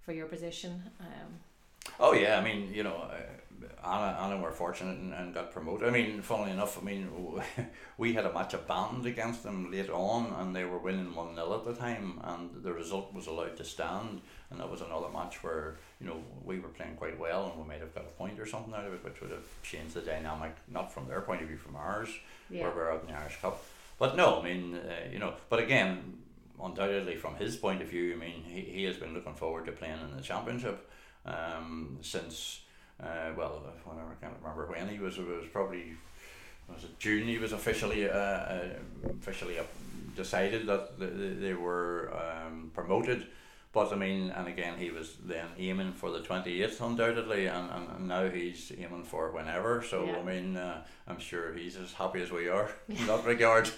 [0.00, 0.82] for your position.
[1.00, 1.30] Um,
[2.00, 3.16] Oh yeah, I mean you know, uh,
[3.84, 5.88] Annagh Annagh were fortunate and, and got promoted.
[5.88, 7.08] I mean, funnily enough, I mean
[7.98, 11.54] we had a match abandoned against them late on, and they were winning one 0
[11.54, 15.42] at the time, and the result was allowed to stand, and that was another match
[15.44, 18.40] where you know we were playing quite well, and we might have got a point
[18.40, 21.42] or something out of it, which would have changed the dynamic, not from their point
[21.42, 22.08] of view, from ours,
[22.50, 23.62] yeah, where we're out in the Irish Cup.
[23.98, 26.18] But no, I mean uh, you know, but again,
[26.62, 29.72] undoubtedly from his point of view, I mean he, he has been looking forward to
[29.72, 30.90] playing in the championship
[31.26, 32.60] um, since
[33.02, 35.18] uh, well, whenever I can't remember when he was.
[35.18, 35.94] It was probably
[36.68, 37.26] was it June.
[37.26, 38.68] He was officially uh, uh,
[39.20, 39.56] officially
[40.16, 43.26] decided that th- th- they were um, promoted.
[43.72, 47.68] But I mean, and again, he was then aiming for the twenty eighth, undoubtedly, and,
[47.70, 49.82] and, now he's aiming for whenever.
[49.82, 50.18] So Yeah.
[50.18, 53.68] I mean, uh, I'm sure he's as happy as we are in that regard.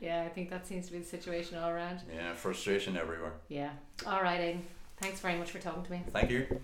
[0.00, 0.22] yeah.
[0.24, 2.00] I think that seems to be the situation all around.
[2.10, 3.34] Yeah, frustration everywhere.
[3.48, 3.72] Yeah.
[4.06, 4.62] All right, Aidan.
[5.00, 6.02] Thanks very much for talking to me.
[6.10, 6.60] Thank you.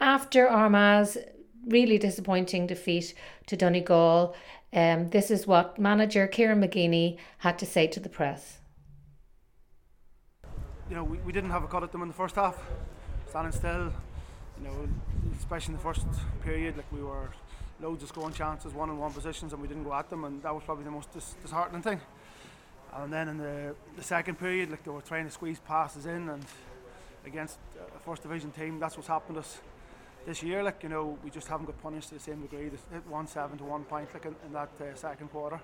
[0.00, 1.16] After Armagh's
[1.66, 3.14] really disappointing defeat
[3.46, 4.34] to Donegal,
[4.72, 8.58] um, this is what manager Kieran McGeeney had to say to the press.
[10.90, 12.58] you know, we, we didn't have a cut at them in the first half,
[13.28, 13.92] standing still.
[14.58, 14.88] You know,
[15.38, 16.04] especially in the first
[16.44, 17.30] period, like we were
[17.80, 20.42] loads of scoring chances, one on one positions, and we didn't go at them, and
[20.42, 22.00] that was probably the most dis- disheartening thing.
[22.92, 26.28] And then in the, the second period, like they were trying to squeeze passes in,
[26.28, 26.44] and
[27.26, 27.58] against
[27.94, 28.78] a first division team.
[28.78, 29.58] That's what's happened to us
[30.26, 30.62] this year.
[30.62, 32.68] Like you know, we just haven't got punished to the same degree.
[32.68, 35.60] They hit one seven to one point like in, in that uh, second quarter.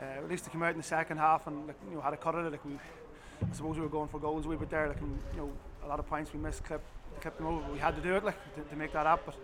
[0.00, 2.12] Uh, at least they came out in the second half and like you know had
[2.12, 2.52] a cut at it.
[2.52, 4.88] Like we, I suppose we were going for goals wee bit there.
[4.88, 5.52] Like and, you know,
[5.84, 6.86] a lot of points we missed, clipped,
[7.20, 7.72] clipped them over.
[7.72, 9.24] We had to do it like to, to make that up.
[9.26, 9.36] But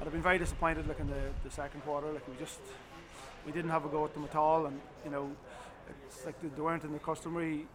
[0.00, 2.10] I'd have been very disappointed like in the, the second quarter.
[2.12, 2.60] Like we just
[3.44, 5.30] we didn't have a go at them at all, and you know,
[6.06, 7.66] it's like they weren't in the customary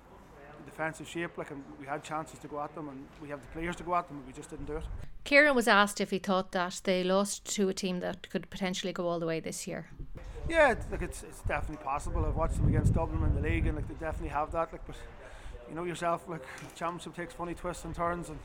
[0.66, 1.38] defensive shape.
[1.38, 3.84] Like and we had chances to go at them, and we have the players to
[3.84, 4.84] go at them, but we just didn't do it.
[5.24, 8.94] Kieran was asked if he thought that they lost to a team that could potentially
[8.94, 9.88] go all the way this year.
[10.48, 12.24] Yeah, it's, like it's, it's definitely possible.
[12.24, 14.72] I've watched them against Dublin in the league, and like they definitely have that.
[14.72, 14.96] Like, but
[15.68, 16.44] you know yourself, like
[16.76, 18.38] championship takes funny twists and turns, and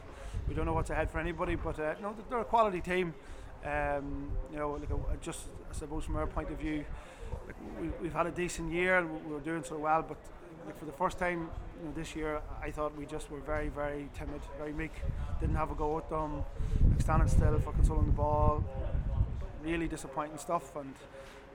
[0.48, 1.54] we don't know what's ahead for anybody.
[1.54, 3.14] But uh, no, they're a quality team.
[3.62, 6.82] Um, you know, like uh, just I suppose from our point of view,
[7.46, 10.16] like we, we've had a decent year and we were doing so well, but
[10.64, 11.50] like for the first time
[11.80, 14.92] you know, this year, I thought we just were very, very timid, very meek.
[15.40, 16.44] Didn't have a go at them,
[16.90, 18.64] like standing still, fucking controlling the ball.
[19.62, 20.94] Really disappointing stuff, and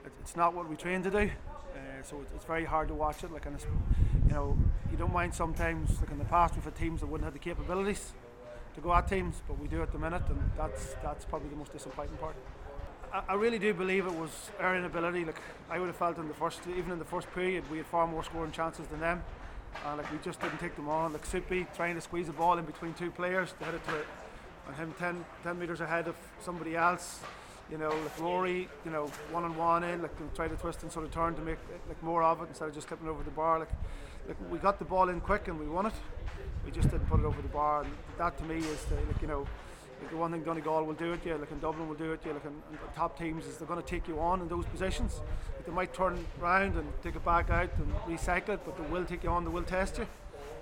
[0.04, 1.18] it, it's not what we trained to do.
[1.18, 3.32] Uh, so it, it's very hard to watch it.
[3.32, 3.66] Like, and it's,
[4.26, 4.58] you know,
[4.90, 6.00] you don't mind sometimes.
[6.00, 8.12] Like in the past, we've had teams that wouldn't have the capabilities
[8.74, 11.56] to go at teams, but we do at the minute, and that's that's probably the
[11.56, 12.36] most disappointing part.
[13.28, 15.24] I, really do believe it was our inability.
[15.24, 17.86] Like I would have felt in the first, even in the first period, we had
[17.86, 19.22] far more scoring chances than them.
[19.96, 21.12] Like we just didn't take them on.
[21.12, 23.96] Like Soupy trying to squeeze the ball in between two players to hit it to
[23.96, 24.06] it,
[24.66, 27.20] and him 10, 10 meters ahead of somebody else.
[27.70, 30.92] You know, like Rory, you know, one on one in, like try to twist and
[30.92, 33.30] sort of turn to make like more of it instead of just clipping over the
[33.30, 33.58] bar.
[33.58, 33.70] Like,
[34.28, 35.94] like we got the ball in quick and we won it.
[36.64, 37.82] We just didn't put it over the bar.
[37.82, 39.46] And that to me is the, like you know
[40.00, 42.20] like the one thing Donegal will do it, yeah, like in Dublin will do it,
[42.24, 42.52] yeah, like in,
[42.94, 45.20] top teams is they're going to take you on in those positions.
[45.54, 48.84] Like they might turn around and take it back out and recycle it, but they
[48.90, 50.06] will take you on, they will test you.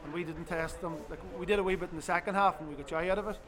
[0.04, 0.96] And we didn't test them.
[1.08, 3.18] Like we did a wee bit in the second half and we got joy out
[3.18, 3.38] of it.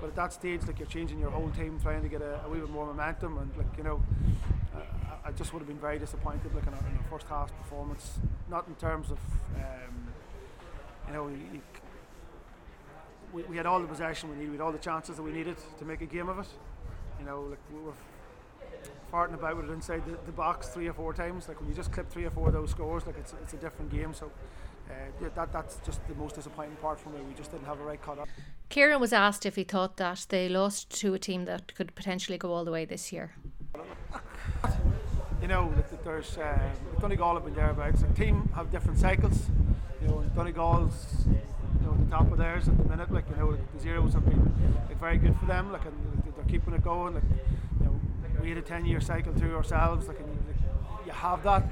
[0.00, 2.48] But at that stage, like you're changing your whole team, trying to get a, a
[2.48, 4.02] wee bit more momentum, and like you know,
[4.74, 4.80] uh,
[5.24, 8.18] I just would have been very disappointed, like in our, in our first half performance.
[8.48, 9.18] Not in terms of,
[9.56, 10.08] um,
[11.08, 11.60] you know, you,
[13.32, 15.32] we, we had all the possession we needed, we had all the chances that we
[15.32, 16.46] needed to make a game of it.
[17.18, 17.92] You know, like we were
[19.12, 21.48] farting about with it inside the, the box three or four times.
[21.48, 23.56] Like when you just clip three or four of those scores, like it's, it's a
[23.56, 24.14] different game.
[24.14, 24.30] So
[24.90, 27.20] uh, yeah, that that's just the most disappointing part for me.
[27.28, 28.28] We just didn't have a right cut up.
[28.68, 32.38] Kieran was asked if he thought that they lost to a team that could potentially
[32.38, 33.32] go all the way this year.
[35.40, 35.72] You know,
[36.04, 36.58] there's uh,
[37.00, 38.02] Donegal have been thereabouts.
[38.02, 39.46] The team have different cycles.
[40.02, 41.26] You know, Donegal's
[41.82, 43.10] know the top of theirs at the minute.
[43.12, 44.54] Like you know the zeros have been
[44.88, 45.72] like very good for them.
[45.72, 47.14] Like and they're keeping it going.
[47.14, 47.24] Like
[47.80, 48.00] you know
[48.42, 50.08] we had a ten year cycle too ourselves.
[50.08, 51.64] Like and like, you have that,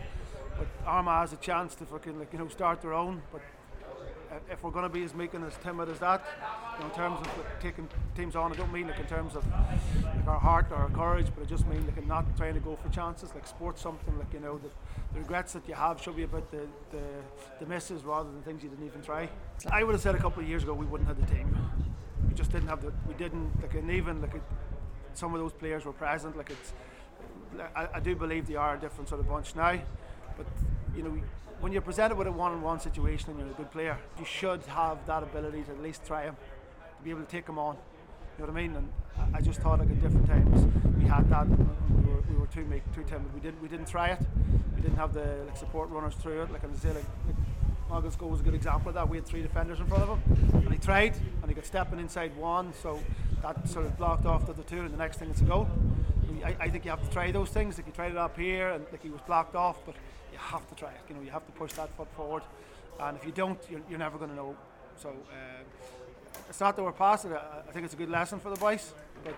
[0.59, 3.23] but Armagh has a chance to fucking like you know start their own.
[3.33, 3.43] But
[4.37, 6.25] Uh, if we're going to be as meek and as timid as that,
[6.75, 7.29] you know, in terms of
[7.61, 9.44] taking teams on, I don't mean like in terms of
[10.05, 12.61] like our heart or our courage, but I just mean like in not trying to
[12.61, 13.35] go for chances.
[13.35, 14.68] Like sports, something like you know the,
[15.14, 17.03] the regrets that you have should be about the, the
[17.61, 19.29] the misses rather than things you didn't even try.
[19.70, 21.57] I would have said a couple of years ago we wouldn't have the team.
[22.29, 22.92] We just didn't have the.
[23.07, 24.42] We didn't like and even like it,
[25.14, 26.37] some of those players were present.
[26.37, 26.72] Like it's.
[27.75, 29.81] I, I do believe they are a different sort of bunch now,
[30.37, 30.46] but
[30.94, 31.18] you know
[31.61, 35.05] when you're presented with a one-on-one situation and you're a good player, you should have
[35.07, 36.37] that ability to at least try him,
[36.99, 37.77] to be able to take him on.
[38.38, 38.77] You know what I mean?
[38.77, 38.92] And
[39.35, 40.66] I just thought like at different times
[40.97, 41.47] we had that.
[41.49, 43.33] We were, we were too meek, too timid.
[43.33, 44.21] We didn't we didn't try it.
[44.75, 46.53] We didn't have the like, support runners through it.
[46.53, 47.05] Like I say, like,
[47.90, 49.09] like goal was a good example of that.
[49.09, 51.99] We had three defenders in front of him, and he tried, and he got stepping
[51.99, 53.01] inside one, so
[53.42, 55.69] that sort of blocked off the other two, and the next thing it's a goal.
[56.45, 57.79] I, I think you have to try those things.
[57.79, 59.95] Like he tried it up here, and like he was blocked off, but
[60.37, 61.01] you have to try it.
[61.09, 62.42] You know, you have to push that foot forward,
[63.01, 64.55] and if you don't, you're, you're never going to know.
[64.96, 65.62] So uh,
[66.49, 67.33] it's not that we're past it.
[67.33, 68.92] I, think it's a good lesson for the boys,
[69.25, 69.35] but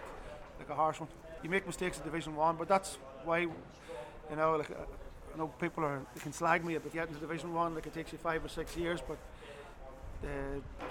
[0.58, 1.08] like a harsh one.
[1.42, 3.52] You make mistakes in Division One, but that's why, you
[4.36, 4.70] know, like.
[4.70, 4.84] Uh,
[5.34, 7.74] I know people are can slag me about getting to Division One.
[7.74, 9.18] Like it takes you five or six years, but
[10.24, 10.26] uh,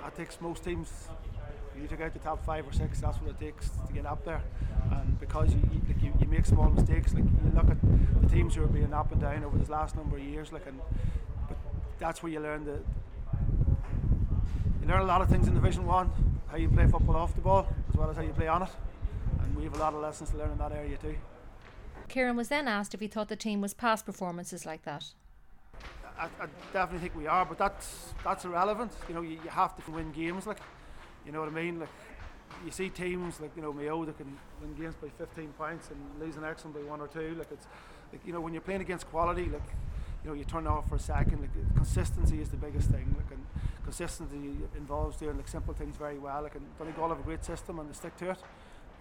[0.04, 0.90] that takes most teams
[1.82, 4.24] you take out the top five or six, that's what it takes to get up
[4.26, 4.42] there.
[4.92, 7.78] And because you, you like you, you make small mistakes, like you look at
[8.22, 10.66] the teams who are being up and down over this last number of years, like
[10.66, 10.80] and
[11.48, 11.58] but
[12.00, 12.80] that's where you learn the
[14.82, 16.10] you learn a lot of things in Division One,
[16.48, 18.70] how you play football off the ball as well as how you play on it.
[19.42, 21.16] And we have a lot of lessons to learn in that area too.
[22.08, 25.06] Kieran was then asked if he thought the team was past performances like that.
[26.18, 28.92] I, I, definitely think we are, but that's that's irrelevant.
[29.08, 30.48] You know, you, you have to win games.
[30.48, 30.60] Like
[31.28, 31.80] you know what I mean?
[31.82, 31.90] Like
[32.66, 36.00] you see teams like you know Mayo that can win games by 15 points and
[36.26, 37.36] lose an excellent by one or two.
[37.38, 37.68] Like it's
[38.12, 39.68] like you know when you're playing against quality, like
[40.24, 41.42] you know you turn off for a second.
[41.42, 43.14] Like consistency is the biggest thing.
[43.18, 43.46] Like and
[43.84, 46.42] consistency involves doing like simple things very well.
[46.44, 48.40] Like and Donegal have a great system and they stick to it.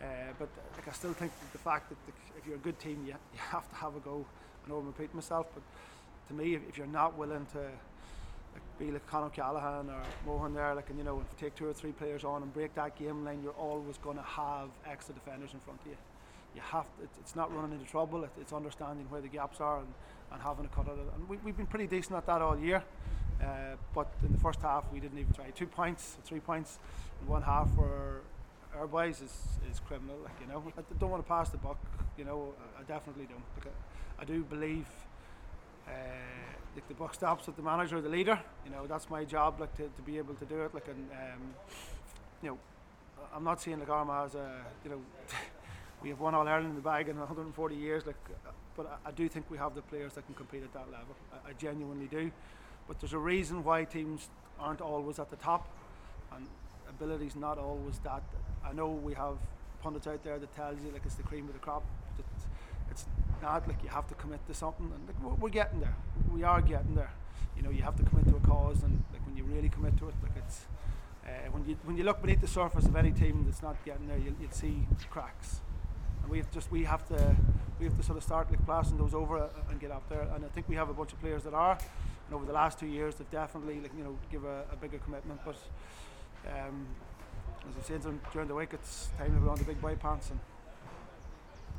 [0.02, 0.06] Uh,
[0.38, 3.12] but like I still think the fact that the, if you're a good team, you,
[3.12, 4.26] you have to have a go.
[4.64, 5.62] I know I'm repeating myself, but
[6.28, 7.70] to me, if, if you're not willing to
[8.56, 11.66] like, be like Con O'Callaghan or Mohan there, like and you know, you take two
[11.66, 15.14] or three players on and break that game line, you're always going to have extra
[15.14, 15.96] defenders in front of you.
[16.54, 18.26] You have to, it's not running into trouble.
[18.40, 19.92] it's understanding where the gaps are and,
[20.32, 21.06] and having a cut at it.
[21.14, 22.82] And we, we've been pretty decent at that all year.
[23.42, 25.50] Uh, but in the first half, we didn't even try.
[25.50, 26.78] Two points, three points
[27.20, 28.22] in one half for
[28.74, 29.32] our boys is,
[29.70, 30.16] is criminal.
[30.24, 31.78] Like you know, I don't want to pass the buck.
[32.16, 33.42] You know, I, definitely don't.
[33.58, 33.66] Like
[34.18, 34.86] I, I do believe.
[35.86, 35.90] Uh,
[36.76, 38.38] like the buck stops with the manager, the leader.
[38.64, 39.58] You know, that's my job.
[39.58, 40.74] Like to, to be able to do it.
[40.74, 41.54] Like and um,
[42.42, 42.58] you know,
[43.34, 45.00] I'm not seeing like Armagh as a you know.
[46.02, 48.06] we have won All Ireland in the bag in 140 years.
[48.06, 48.16] Like,
[48.76, 51.16] but I, I, do think we have the players that can compete at that level.
[51.32, 52.30] I, I genuinely do.
[52.86, 54.28] But there's a reason why teams
[54.60, 55.66] aren't always at the top,
[56.34, 56.46] and
[56.88, 58.22] ability's not always that.
[58.64, 59.38] I know we have
[59.82, 61.82] pundits out there that tells you like it's the cream of the crop.
[62.90, 63.06] It's
[63.42, 65.96] not like you have to commit to something, and like, we're getting there.
[66.32, 67.12] We are getting there.
[67.56, 69.96] You know, you have to commit to a cause, and like when you really commit
[69.98, 70.66] to it, like it's
[71.24, 74.06] uh, when you when you look beneath the surface of any team that's not getting
[74.08, 75.60] there, you'll, you'll see cracks.
[76.22, 77.36] And we have just we have to
[77.78, 80.22] we have to sort of start like blasting those over and get up there.
[80.34, 81.78] And I think we have a bunch of players that are
[82.26, 84.98] and over the last two years they've definitely like you know give a, a bigger
[84.98, 85.56] commitment but
[86.48, 86.86] um,
[87.68, 90.30] as I've said during the week it's time to put on the big boy pants
[90.30, 90.40] and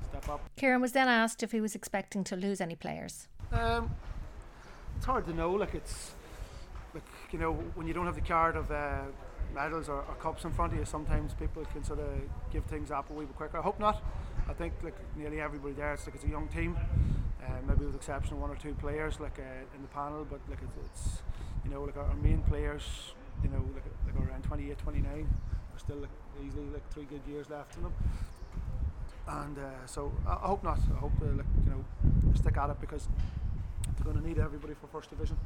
[0.09, 0.41] step up.
[0.55, 3.27] Kieran was then asked if he was expecting to lose any players.
[3.51, 3.91] Um,
[4.95, 6.13] it's hard to know like it's
[6.93, 9.01] like you know when you don't have the card of uh,
[9.53, 12.07] medals or, or, cups in front of you sometimes people can sort of
[12.51, 13.57] give things up a wee bit quicker.
[13.57, 14.03] I hope not.
[14.49, 16.77] I think like nearly everybody there it's like it's a young team.
[17.43, 20.25] Uh, maybe with the exception of one or two players like uh, in the panel,
[20.29, 21.21] but like it's, it's
[21.63, 22.83] you know like our, our, main players,
[23.41, 25.27] you know like, like around 28, 29,
[25.73, 26.09] are still like,
[26.45, 27.93] easily like three good years left in them.
[29.27, 30.79] And uh, so I, I, hope not.
[30.95, 31.83] I hope uh, like you know
[32.35, 33.07] stick at it because
[33.95, 35.37] they're going to need everybody for first division.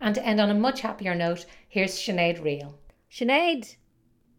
[0.00, 2.74] And to end on a much happier note, here's Sinead Reel.
[3.10, 3.76] Sinead.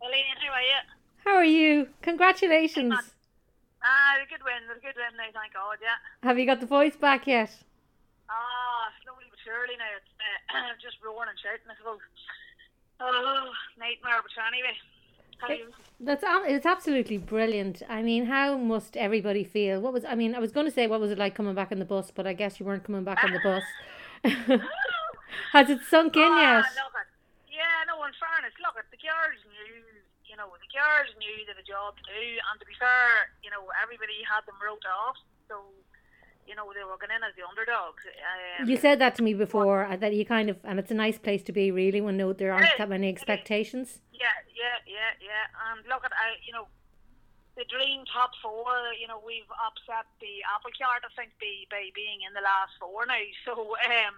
[0.01, 0.79] Elaine, how are you?
[1.23, 1.87] How are you?
[2.01, 2.93] Congratulations.
[3.83, 4.63] Ah, a good win.
[4.67, 5.99] A good win now, thank God, yeah.
[6.27, 7.51] Have you got the voice back yet?
[8.29, 9.91] Ah, slowly but surely now.
[9.95, 10.11] It's
[10.51, 12.03] uh, just roaring and shouting, I suppose.
[12.99, 14.75] Oh, nightmare, but anyway.
[15.99, 17.81] That's it's absolutely brilliant.
[17.87, 19.79] I mean, how must everybody feel?
[19.79, 20.35] What was I mean?
[20.35, 22.27] I was going to say what was it like coming back on the bus, but
[22.27, 23.63] I guess you weren't coming back on the bus.
[25.53, 26.65] Has it sunk in oh, yet?
[27.49, 28.03] Yeah, no.
[28.03, 29.83] In fairness, look, at the girls knew
[30.33, 33.29] you know, the girls knew they had a job to do, and to be fair,
[33.45, 35.13] you know, everybody had them wrote off,
[35.45, 35.61] so
[36.47, 38.03] you know they were going in as the underdogs.
[38.05, 40.97] Um, you said that to me before uh, that you kind of, and it's a
[40.97, 43.99] nice place to be really when no there aren't that many expectations.
[44.11, 45.45] Yeah, yeah, yeah, yeah.
[45.71, 46.67] And look at I, you know,
[47.55, 48.67] the dream top four.
[48.99, 51.03] You know, we've upset the apple cart.
[51.05, 53.17] I think by by being in the last four now.
[53.45, 54.15] So um,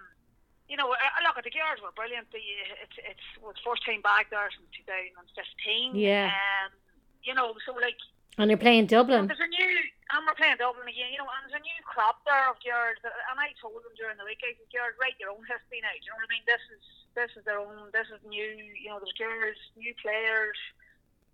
[0.68, 0.90] you know,
[1.22, 2.30] look at the girls were brilliant.
[2.34, 2.42] The,
[2.82, 5.94] it's it's was first time back there since 2015.
[5.94, 6.30] Yeah.
[6.34, 6.74] Um,
[7.22, 7.98] you know, so like.
[8.36, 9.26] And you're playing Dublin.
[9.26, 9.72] There's a new,
[10.12, 11.08] and we're playing Dublin again.
[11.08, 13.00] You know, and there's a new crop there of girls.
[13.00, 15.92] And I told them during the week, I said, "Girls, write your own history now."
[15.96, 16.44] Do you know what I mean?
[16.44, 16.84] This is
[17.16, 17.88] this is their own.
[17.96, 18.52] This is new.
[18.76, 20.60] You know, there's girls, new players.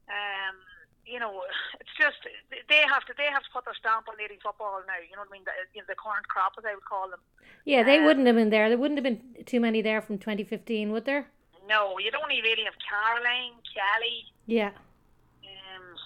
[0.07, 0.63] Um,
[1.03, 1.43] you know,
[1.83, 2.23] it's just
[2.71, 4.99] they have to they have to put their stamp on lady football now.
[5.03, 5.45] You know what I mean?
[5.45, 7.21] The, you know, the current crop, as I would call them.
[7.65, 8.71] Yeah, they um, wouldn't have been there.
[8.71, 11.27] There wouldn't have been too many there from 2015, would there?
[11.69, 14.27] No, you'd only really have Caroline, Kelly.
[14.47, 14.71] Yeah.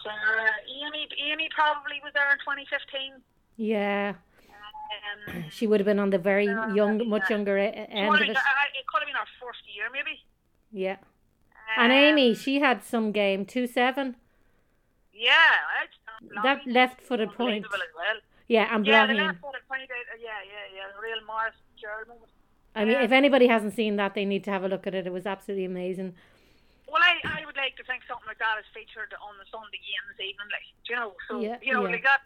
[0.09, 3.12] Um, Sarah, Amy, Amy probably was there in 2015.
[3.57, 4.14] Yeah.
[4.14, 8.30] Um, she would have been on the very uh, young, much younger end of it.
[8.30, 8.36] It
[8.86, 10.20] could have been our first year, maybe.
[10.72, 10.96] Yeah.
[11.76, 14.16] Um, and Amy, she had some game, two seven.
[15.12, 15.34] Yeah,
[16.42, 17.66] that left footed point.
[17.70, 18.20] Well.
[18.48, 19.82] Yeah, and yeah, the left footed point.
[19.82, 22.18] Uh, yeah, yeah, yeah, real Morris German.
[22.74, 25.07] I mean, if anybody hasn't seen that, they need to have a look at it.
[25.07, 26.14] It was absolutely amazing.
[26.87, 29.82] Well, I, I would like to think something like that is featured on the Sunday
[29.82, 31.18] game this evening, like you know.
[31.26, 31.99] So yeah, you know, yeah.
[31.99, 32.22] like that.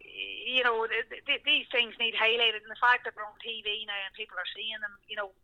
[0.00, 3.84] You know, th- th- these things need highlighted, and the fact that we're on TV
[3.84, 5.34] now and people are seeing them, you know,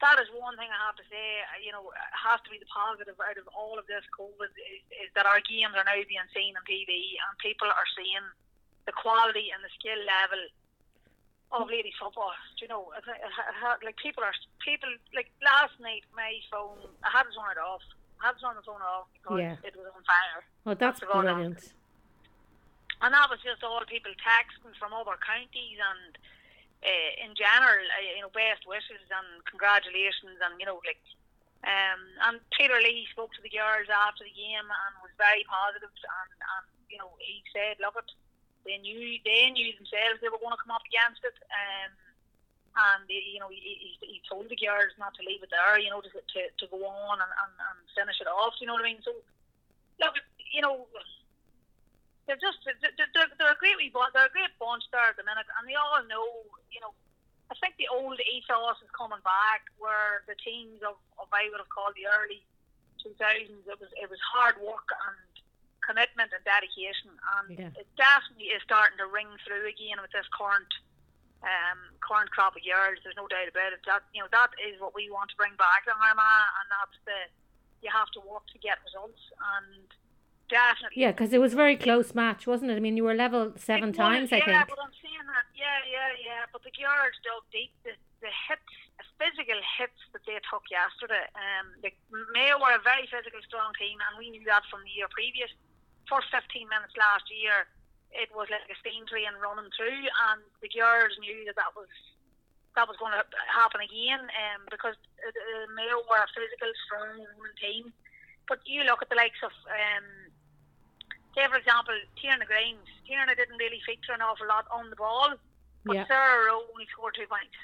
[0.00, 1.44] that is one thing I have to say.
[1.52, 4.82] Uh, you know, has to be the positive out of all of this COVID is,
[5.04, 8.24] is that our games are now being seen on TV and people are seeing
[8.88, 10.40] the quality and the skill level
[11.52, 12.32] of ladies football.
[12.56, 12.88] Do you know,
[13.84, 14.32] like people are
[14.64, 17.84] people like last night my phone I had to turn it off.
[18.20, 19.68] I had to turn the phone off because yeah.
[19.68, 20.40] it was on fire.
[20.64, 21.60] Well, that's brilliant.
[23.02, 26.14] And that was just all people texting from other counties and
[26.82, 31.02] uh, in general, uh, you know, best wishes and congratulations, and you know, like
[31.62, 35.94] Um, and Peter Lee spoke to the girls after the game and was very positive
[35.94, 38.10] and, and you know he said, "Look, it
[38.64, 41.90] they knew they knew themselves they were going to come up against it." Um,
[42.72, 46.00] and you know he, he, told the girls not to leave it there, you know,
[46.00, 48.56] to to, to go on and, and, and finish it off.
[48.60, 49.04] You know what I mean?
[49.04, 49.12] So
[50.00, 50.16] look,
[50.52, 50.88] you know,
[52.24, 55.26] they're just they're, they're, they're a great wee they're a great bunch there at the
[55.26, 56.26] minute, and they all know,
[56.72, 56.96] you know.
[57.52, 61.60] I think the old ethos is coming back, where the teams of, of I would
[61.60, 62.40] have called the early
[63.04, 65.20] 2000s, it was it was hard work and
[65.82, 67.80] commitment and dedication, and yeah.
[67.80, 70.70] it definitely is starting to ring through again with this current
[71.42, 73.02] um, current crop of years.
[73.02, 73.82] There's no doubt about it.
[73.86, 76.98] That you know that is what we want to bring back to Armagh, and that's
[77.04, 77.18] the
[77.82, 79.22] you have to work to get results
[79.58, 79.86] and.
[80.50, 81.00] Definitely.
[81.00, 82.76] Yeah, because it was a very close match, wasn't it?
[82.76, 84.76] I mean, you were level seven it times, was, I yeah, think.
[84.76, 86.44] but I'm saying that, yeah, yeah, yeah.
[86.52, 87.72] But the girls dug deep.
[87.88, 91.24] The, the hits, the physical hits that they took yesterday.
[91.32, 91.88] Um, the
[92.36, 95.48] Mayo were a very physical, strong team, and we knew that from the year previous.
[96.12, 97.64] First 15 minutes last year,
[98.12, 101.88] it was like a steam train running through, and the girls knew that that was
[102.76, 107.24] that was going to happen again, um, because uh, Mayo were a physical, strong
[107.60, 107.92] team.
[108.48, 110.06] But you look at the likes of, um,
[111.32, 112.88] say for example, Tiarna Grimes.
[113.08, 115.32] Tiarna didn't really feature an awful lot on the ball,
[115.84, 116.08] but yeah.
[116.08, 117.56] Sarah Rowe only scored two points.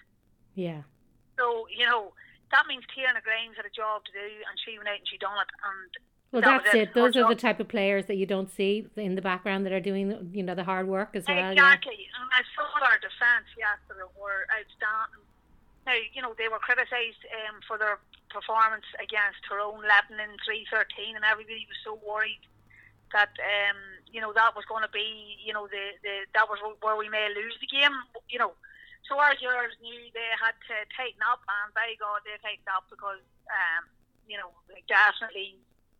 [0.56, 0.88] Yeah.
[1.36, 2.16] So you know
[2.52, 5.20] that means Tiarna Grimes had a job to do, and she went out and she
[5.20, 5.92] done it, and
[6.32, 6.94] well, that that's it.
[6.94, 9.80] Those are the type of players that you don't see in the background that are
[9.80, 11.52] doing, you know, the hard work as well.
[11.52, 11.96] Exactly.
[11.96, 12.20] Yeah.
[12.20, 15.24] And I saw our defence yesterday were outstanding.
[15.88, 17.96] Now, you know, they were criticised um, for their
[18.28, 22.44] performance against Tyrone, Lebanon, 313, and everybody was so worried
[23.16, 23.80] that, um,
[24.12, 27.08] you know, that was going to be, you know, the, the that was where we
[27.08, 27.96] may lose the game,
[28.28, 28.52] you know.
[29.08, 32.84] So our girls knew they had to tighten up, and by God, they tightened up
[32.92, 33.88] because, um,
[34.28, 34.52] you know,
[34.84, 35.56] definitely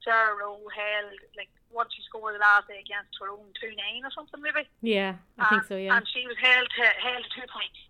[0.09, 4.13] Sarah Rowe held like once she scored the last day against Tyrone two nine or
[4.17, 4.65] something maybe.
[4.81, 5.77] Yeah, I and, think so.
[5.77, 7.81] Yeah, and she was held to held to two points.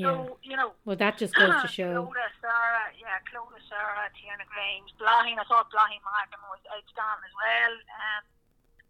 [0.00, 0.08] Yeah.
[0.08, 0.72] So you know.
[0.88, 2.08] Well, that just goes to show.
[2.08, 5.36] Clodagh, Sarah, yeah, Clodagh, Sarah, Tiarna Grimes, Blaithin.
[5.36, 7.74] I thought Blaithin Mackin was outstanding as well.
[7.76, 8.22] Um,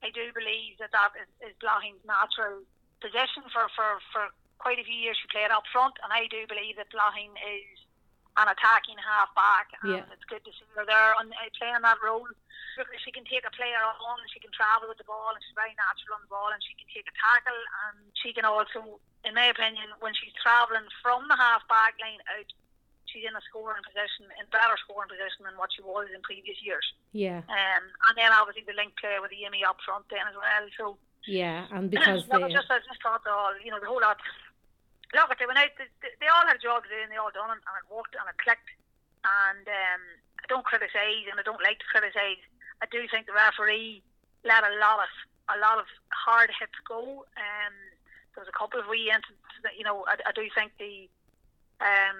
[0.06, 2.62] I do believe that that is, is Blaithin's natural
[3.02, 4.30] position for, for, for
[4.62, 5.18] quite a few years.
[5.18, 7.80] She played up front, and I do believe that Blaithin is
[8.40, 10.12] an attacking half back, and yeah.
[10.14, 12.24] it's good to see her there on uh, playing that role.
[12.78, 15.58] Because she can take a player on, she can travel with the ball, and she's
[15.58, 19.02] very natural on the ball, and she can take a tackle, and she can also,
[19.26, 22.48] in my opinion, when she's travelling from the half back line out,
[23.10, 26.56] she's in a scoring position, in better scoring position than what she was in previous
[26.62, 26.86] years.
[27.10, 27.42] Yeah.
[27.50, 30.64] Um, and then obviously the link play with the Yemi up front then as well.
[30.78, 30.84] So.
[31.26, 32.40] Yeah, and because they...
[32.48, 34.22] just I just thought the whole, you know, the whole lot
[35.14, 35.74] look, they went out.
[35.76, 37.90] They, they all had a job to do, and they all done it, and it
[37.90, 38.70] worked, and it clicked.
[39.26, 40.02] And um,
[40.40, 42.40] I don't criticise, and I don't like to criticise.
[42.80, 44.00] I do think the referee
[44.44, 45.12] let a lot of
[45.50, 47.26] a lot of hard hits go.
[47.34, 47.74] Um,
[48.32, 50.06] there was a couple of wee instances that you know.
[50.06, 51.10] I, I do think the
[51.82, 52.18] um,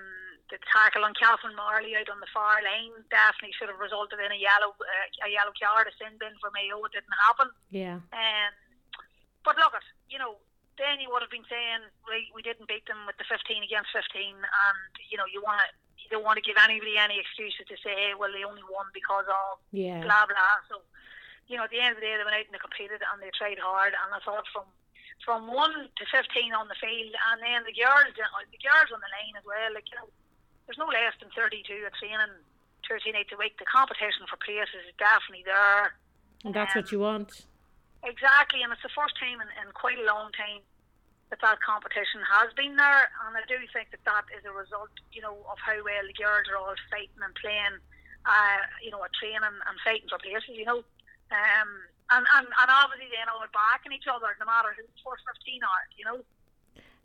[0.50, 4.34] the tackle on Catherine Marley out on the far lane definitely should have resulted in
[4.34, 6.82] a yellow uh, a yellow card, a sin bin for Mayo.
[6.84, 7.48] It didn't happen.
[7.70, 8.02] Yeah.
[8.12, 8.52] Um,
[9.46, 10.36] but look, at you know
[10.80, 13.92] then you would have been saying, right, we didn't beat them with the 15 against
[13.92, 15.68] 15, and you know you want to
[16.00, 18.88] you don't want to give anybody any excuses to say, hey, well, they only won
[18.96, 20.00] because of yeah.
[20.00, 20.56] blah blah.
[20.72, 20.80] So,
[21.46, 23.20] you know, at the end of the day, they went out and they competed and
[23.20, 23.92] they tried hard.
[23.92, 24.64] And I thought from
[25.20, 29.12] from one to 15 on the field, and then the girls, the girls on the
[29.12, 29.70] line as well.
[29.76, 30.08] Like you know,
[30.64, 32.40] there's no less than 32 at training,
[32.88, 33.60] 13 8 a week.
[33.60, 35.94] The competition for places is definitely there.
[36.42, 37.49] And that's um, what you want.
[38.02, 40.64] Exactly, and it's the first time in, in quite a long time
[41.28, 44.90] that that competition has been there, and I do think that that is a result,
[45.12, 47.78] you know, of how well the girls are all fighting and playing,
[48.26, 50.82] uh, you know, at training and fighting for places, you know.
[51.30, 51.70] Um,
[52.10, 55.62] and, and, and obviously they know backing each other no matter who the first 15
[55.62, 56.18] are, you know.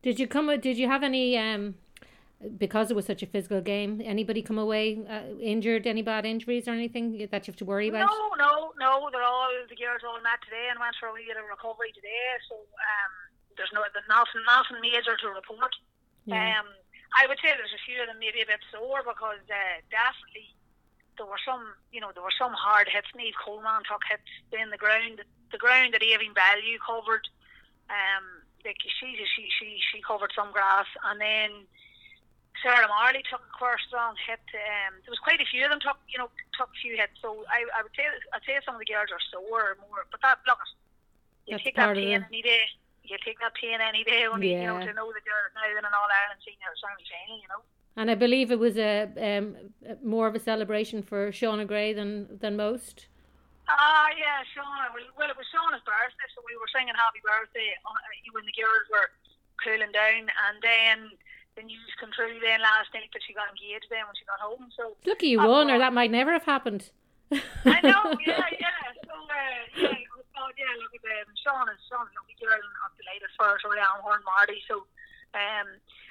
[0.01, 0.49] Did you come?
[0.59, 1.75] Did you have any um,
[2.57, 5.87] because it was such a physical game, anybody come away uh, injured?
[5.87, 8.09] Any bad injuries or anything that you have to worry about?
[8.09, 9.09] No, no, no.
[9.11, 11.91] They're all the girls all met today and went for a wee bit of recovery
[11.93, 12.39] today.
[12.49, 13.13] So um,
[13.57, 15.73] there's no there's nothing nothing major to report.
[16.25, 16.59] Yeah.
[16.59, 16.67] Um,
[17.15, 20.51] I would say there's a few of them maybe a bit sore because uh, definitely
[21.17, 23.09] there were some you know there were some hard hits.
[23.15, 25.23] Niamh Coleman took hits in the ground.
[25.51, 27.25] The ground that Avon Value covered.
[27.85, 31.49] Um, like she she she she covered some grass and then
[32.63, 34.41] Sarah Marley took a quite strong hit.
[34.53, 37.17] Um, there was quite a few of them took, you know, took a few hits.
[37.21, 40.07] So I, I would say, I'd say some of the girls are sore more.
[40.11, 40.61] But that, look,
[41.45, 42.65] you That's take that pain any day.
[43.03, 44.25] You take that pain any day.
[44.25, 44.61] Only, yeah.
[44.61, 47.49] you know, to know that you're now in an All Ireland senior semi final, you
[47.49, 47.61] know.
[47.95, 49.55] And I believe it was a um,
[50.03, 53.07] more of a celebration for Shauna Gray than than most.
[53.69, 54.91] Ah, uh, yeah, Shauna.
[55.17, 57.71] Well, it was Shauna's birthday, so we were singing happy birthday
[58.33, 59.09] when the girls were
[59.63, 61.09] cooling down, and then
[61.55, 64.39] the news came through then last night that she got engaged then when she got
[64.43, 64.67] home.
[64.75, 66.91] So lucky you won, or that might never have happened.
[67.31, 68.79] I know, yeah, yeah.
[69.07, 72.93] So uh, yeah, oh yeah, look at um, Sean is Sean's lovely girl, and I'm
[72.99, 73.57] delighted for her.
[73.63, 74.59] So yeah, I'm her and Marty.
[74.67, 74.83] So
[75.33, 75.67] um,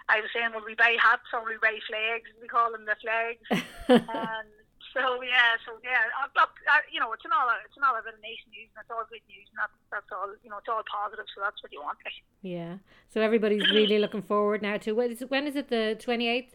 [0.08, 2.28] I was saying, will we buy hats or will we buy flags?
[2.40, 3.44] We call them the flags.
[3.88, 4.48] and
[4.94, 8.14] so yeah, so yeah, I, I, you know, it's not a, it's not a bit
[8.14, 10.70] of nice news, and it's all good news, and that's that's all, you know, it's
[10.70, 11.26] all positive.
[11.34, 11.98] So that's what you want.
[12.04, 12.14] Like.
[12.44, 12.76] Yeah.
[13.08, 16.28] So everybody's really looking forward now to when is it, when is it the twenty
[16.28, 16.54] eighth?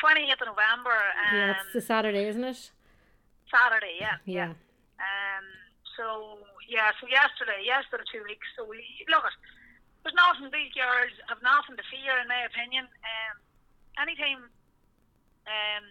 [0.00, 0.90] Twenty eighth of November.
[0.90, 2.70] Um, yeah, it's a Saturday, isn't it?
[3.46, 4.18] Saturday, yeah.
[4.26, 4.50] Yeah.
[4.98, 5.46] Um.
[5.96, 6.38] So
[6.68, 8.46] yeah, so yesterday, yesterday two weeks.
[8.58, 9.32] So we look at
[10.02, 10.50] there's nothing.
[10.50, 12.86] These girls have nothing to fear, in my opinion.
[12.86, 13.34] Um,
[13.98, 14.46] anytime,
[15.46, 15.86] um,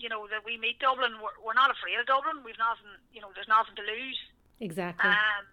[0.00, 2.40] you know that we meet Dublin, we're, we're not afraid of Dublin.
[2.40, 2.88] We've nothing.
[3.12, 4.18] You know, there's nothing to lose.
[4.60, 5.08] Exactly.
[5.08, 5.44] Um,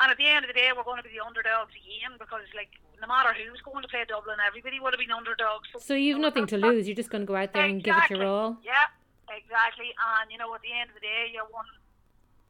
[0.00, 2.48] and at the end of the day, we're going to be the underdogs again because,
[2.56, 5.68] like, no matter who's going to play Dublin, everybody would have been underdogs.
[5.72, 6.88] So, so you've nothing to lose.
[6.88, 7.72] You're just going to go out there exactly.
[7.72, 8.56] and give it your all.
[8.64, 8.88] Yeah,
[9.28, 9.92] exactly.
[9.96, 11.68] And you know, at the end of the day, you're one,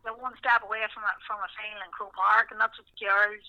[0.06, 2.86] you're one step away from a from a final in Croke Park, and that's what
[2.86, 3.46] the girls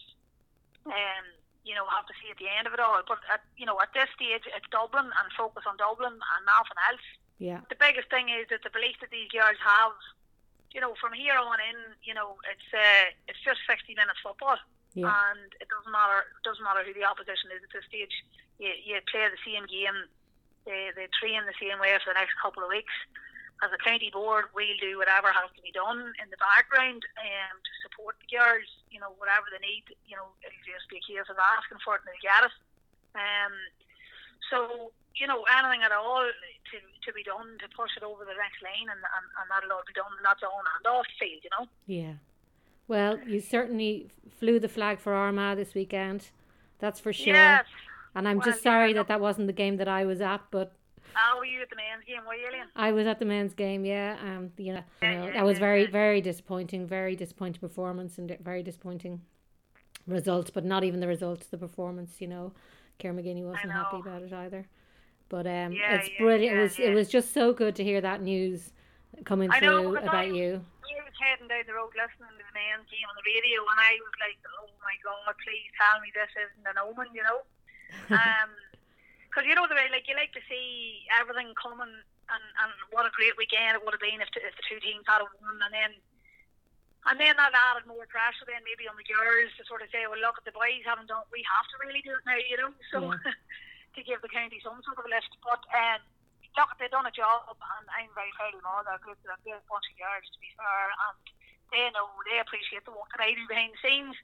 [0.90, 1.26] um,
[1.64, 3.00] you know, have to see at the end of it all.
[3.08, 6.80] But at, you know, at this stage, it's Dublin and focus on Dublin and nothing
[6.92, 7.08] else.
[7.40, 7.62] Yeah.
[7.70, 9.98] The biggest thing is that the belief that these girls have,
[10.72, 14.58] you know, from here on in, you know, it's uh, it's just sixty minutes football,
[14.94, 15.10] yeah.
[15.10, 18.14] and it doesn't matter it doesn't matter who the opposition is at this stage.
[18.58, 20.08] You you play the same game,
[20.66, 22.94] they they train the same way for the next couple of weeks
[23.64, 27.56] as a county board, we'll do whatever has to be done in the background um,
[27.64, 28.68] to support the girls.
[28.92, 29.88] You know, whatever they need.
[30.04, 32.56] You know, it'll just be a case of asking for it and they get it.
[33.16, 33.54] Um,
[34.52, 38.38] so you know, anything at all to, to be done to push it over the
[38.38, 41.42] next lane, and, and, and that'll all be done, and that's on and off field.
[41.44, 41.68] You know.
[41.88, 42.14] Yeah.
[42.88, 44.10] Well, you certainly
[44.40, 46.32] flew the flag for Armagh this weekend.
[46.80, 47.34] That's for sure.
[47.34, 47.66] Yes.
[48.16, 50.42] And I'm well, just sorry yeah, that that wasn't the game that I was at,
[50.52, 50.74] but
[51.16, 52.26] Oh, were you at the men's game?
[52.28, 52.68] Were you, Elaine?
[52.76, 53.86] I was at the men's game.
[53.86, 56.88] Yeah, um, you know, you know that was very, very disappointing.
[56.88, 59.22] Very disappointing performance and very disappointing
[60.08, 62.20] results, but not even the results, the performance.
[62.20, 62.54] You know,
[62.98, 64.68] Kieran McGeeney wasn't happy about it either.
[65.34, 66.54] But um, yeah, it's yeah, brilliant.
[66.54, 68.70] Yeah, it was it was just so good to hear that news
[69.26, 70.62] coming I through about I, you.
[70.62, 73.82] I was heading down the road listening to the men's game on the radio, and
[73.82, 77.42] I was like, "Oh my God, please tell me this isn't an omen," you know.
[78.14, 78.52] Um,
[79.26, 81.90] because you know the way like you like to see everything coming
[82.30, 85.02] and, and what a great weekend it would have been if, if the two teams
[85.10, 85.98] had won and then
[87.10, 90.06] and then that added more pressure then maybe on the girls to sort of say
[90.06, 92.58] well look at the boys haven't done we have to really do it now you
[92.60, 93.10] know so.
[93.96, 96.02] to give the county some sort of a lift but um,
[96.58, 99.38] look they've done a job and I'm very proud of them all they're good they're
[99.38, 101.18] a good bunch of girls to be fair and
[101.74, 104.18] they know they appreciate the work that I do behind the scenes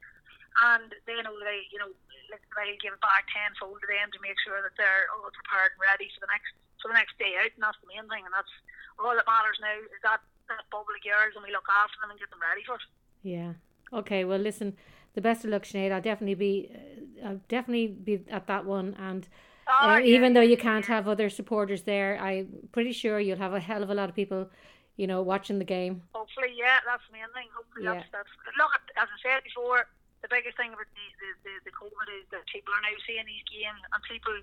[0.57, 1.91] and they know they, you know,
[2.29, 5.81] like they'll give back tenfold to them to make sure that they're all prepared and
[5.81, 8.33] ready for the next for the next day out, and that's the main thing, and
[8.33, 8.51] that's
[8.95, 12.11] all that matters now is that that bubble of girls, and we look after them
[12.11, 12.85] and get them ready for it.
[13.21, 13.53] Yeah.
[13.93, 14.23] Okay.
[14.25, 14.77] Well, listen.
[15.17, 15.91] The best of luck, Sinead.
[15.91, 19.27] I'll definitely be, uh, I'll definitely be at that one, and.
[19.69, 23.53] Oh, yeah, even though you can't have other supporters there, I'm pretty sure you'll have
[23.53, 24.49] a hell of a lot of people,
[24.97, 26.01] you know, watching the game.
[26.13, 27.47] Hopefully, yeah, that's the main thing.
[27.53, 28.01] Hopefully, yeah.
[28.01, 28.73] that's, that's look.
[28.97, 29.85] As I said before,
[30.25, 33.23] the biggest thing about the, the, the, the COVID is that people are now seeing
[33.29, 34.33] these games and people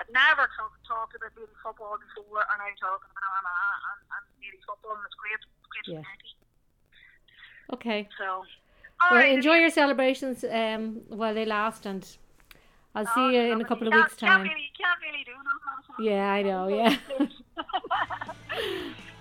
[0.00, 4.24] had never talk, talked about Lady football before are now talking about Armagh and, and
[4.40, 5.36] Lady football and it's great.
[5.36, 7.74] It's great yeah.
[7.76, 8.08] Okay.
[8.16, 8.48] So.
[9.00, 12.04] Well, right, enjoy your celebrations um, while they last, and
[12.94, 14.44] I'll see oh, you in a couple of weeks' time.
[14.46, 16.04] Can't really, can't really do nothing.
[16.04, 16.68] Yeah, I know.
[16.68, 16.96] Yeah.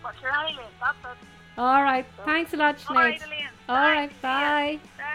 [0.04, 1.28] but you're anyway, that's it.
[1.58, 2.06] All right.
[2.18, 2.90] So, Thanks a lot, Sinead.
[2.90, 4.22] All right, All right.
[4.22, 4.80] Bye.
[4.98, 5.10] Bye.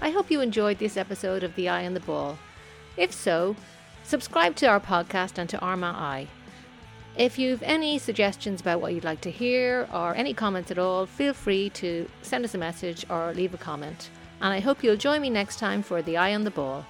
[0.00, 2.38] I hope you enjoyed this episode of The Eye on the Ball.
[2.96, 3.56] If so,
[4.04, 6.28] subscribe to our podcast and to Armagh Eye.
[7.16, 11.04] If you've any suggestions about what you'd like to hear or any comments at all,
[11.04, 14.10] feel free to send us a message or leave a comment.
[14.40, 16.86] And I hope you'll join me next time for The Eye on the Ball.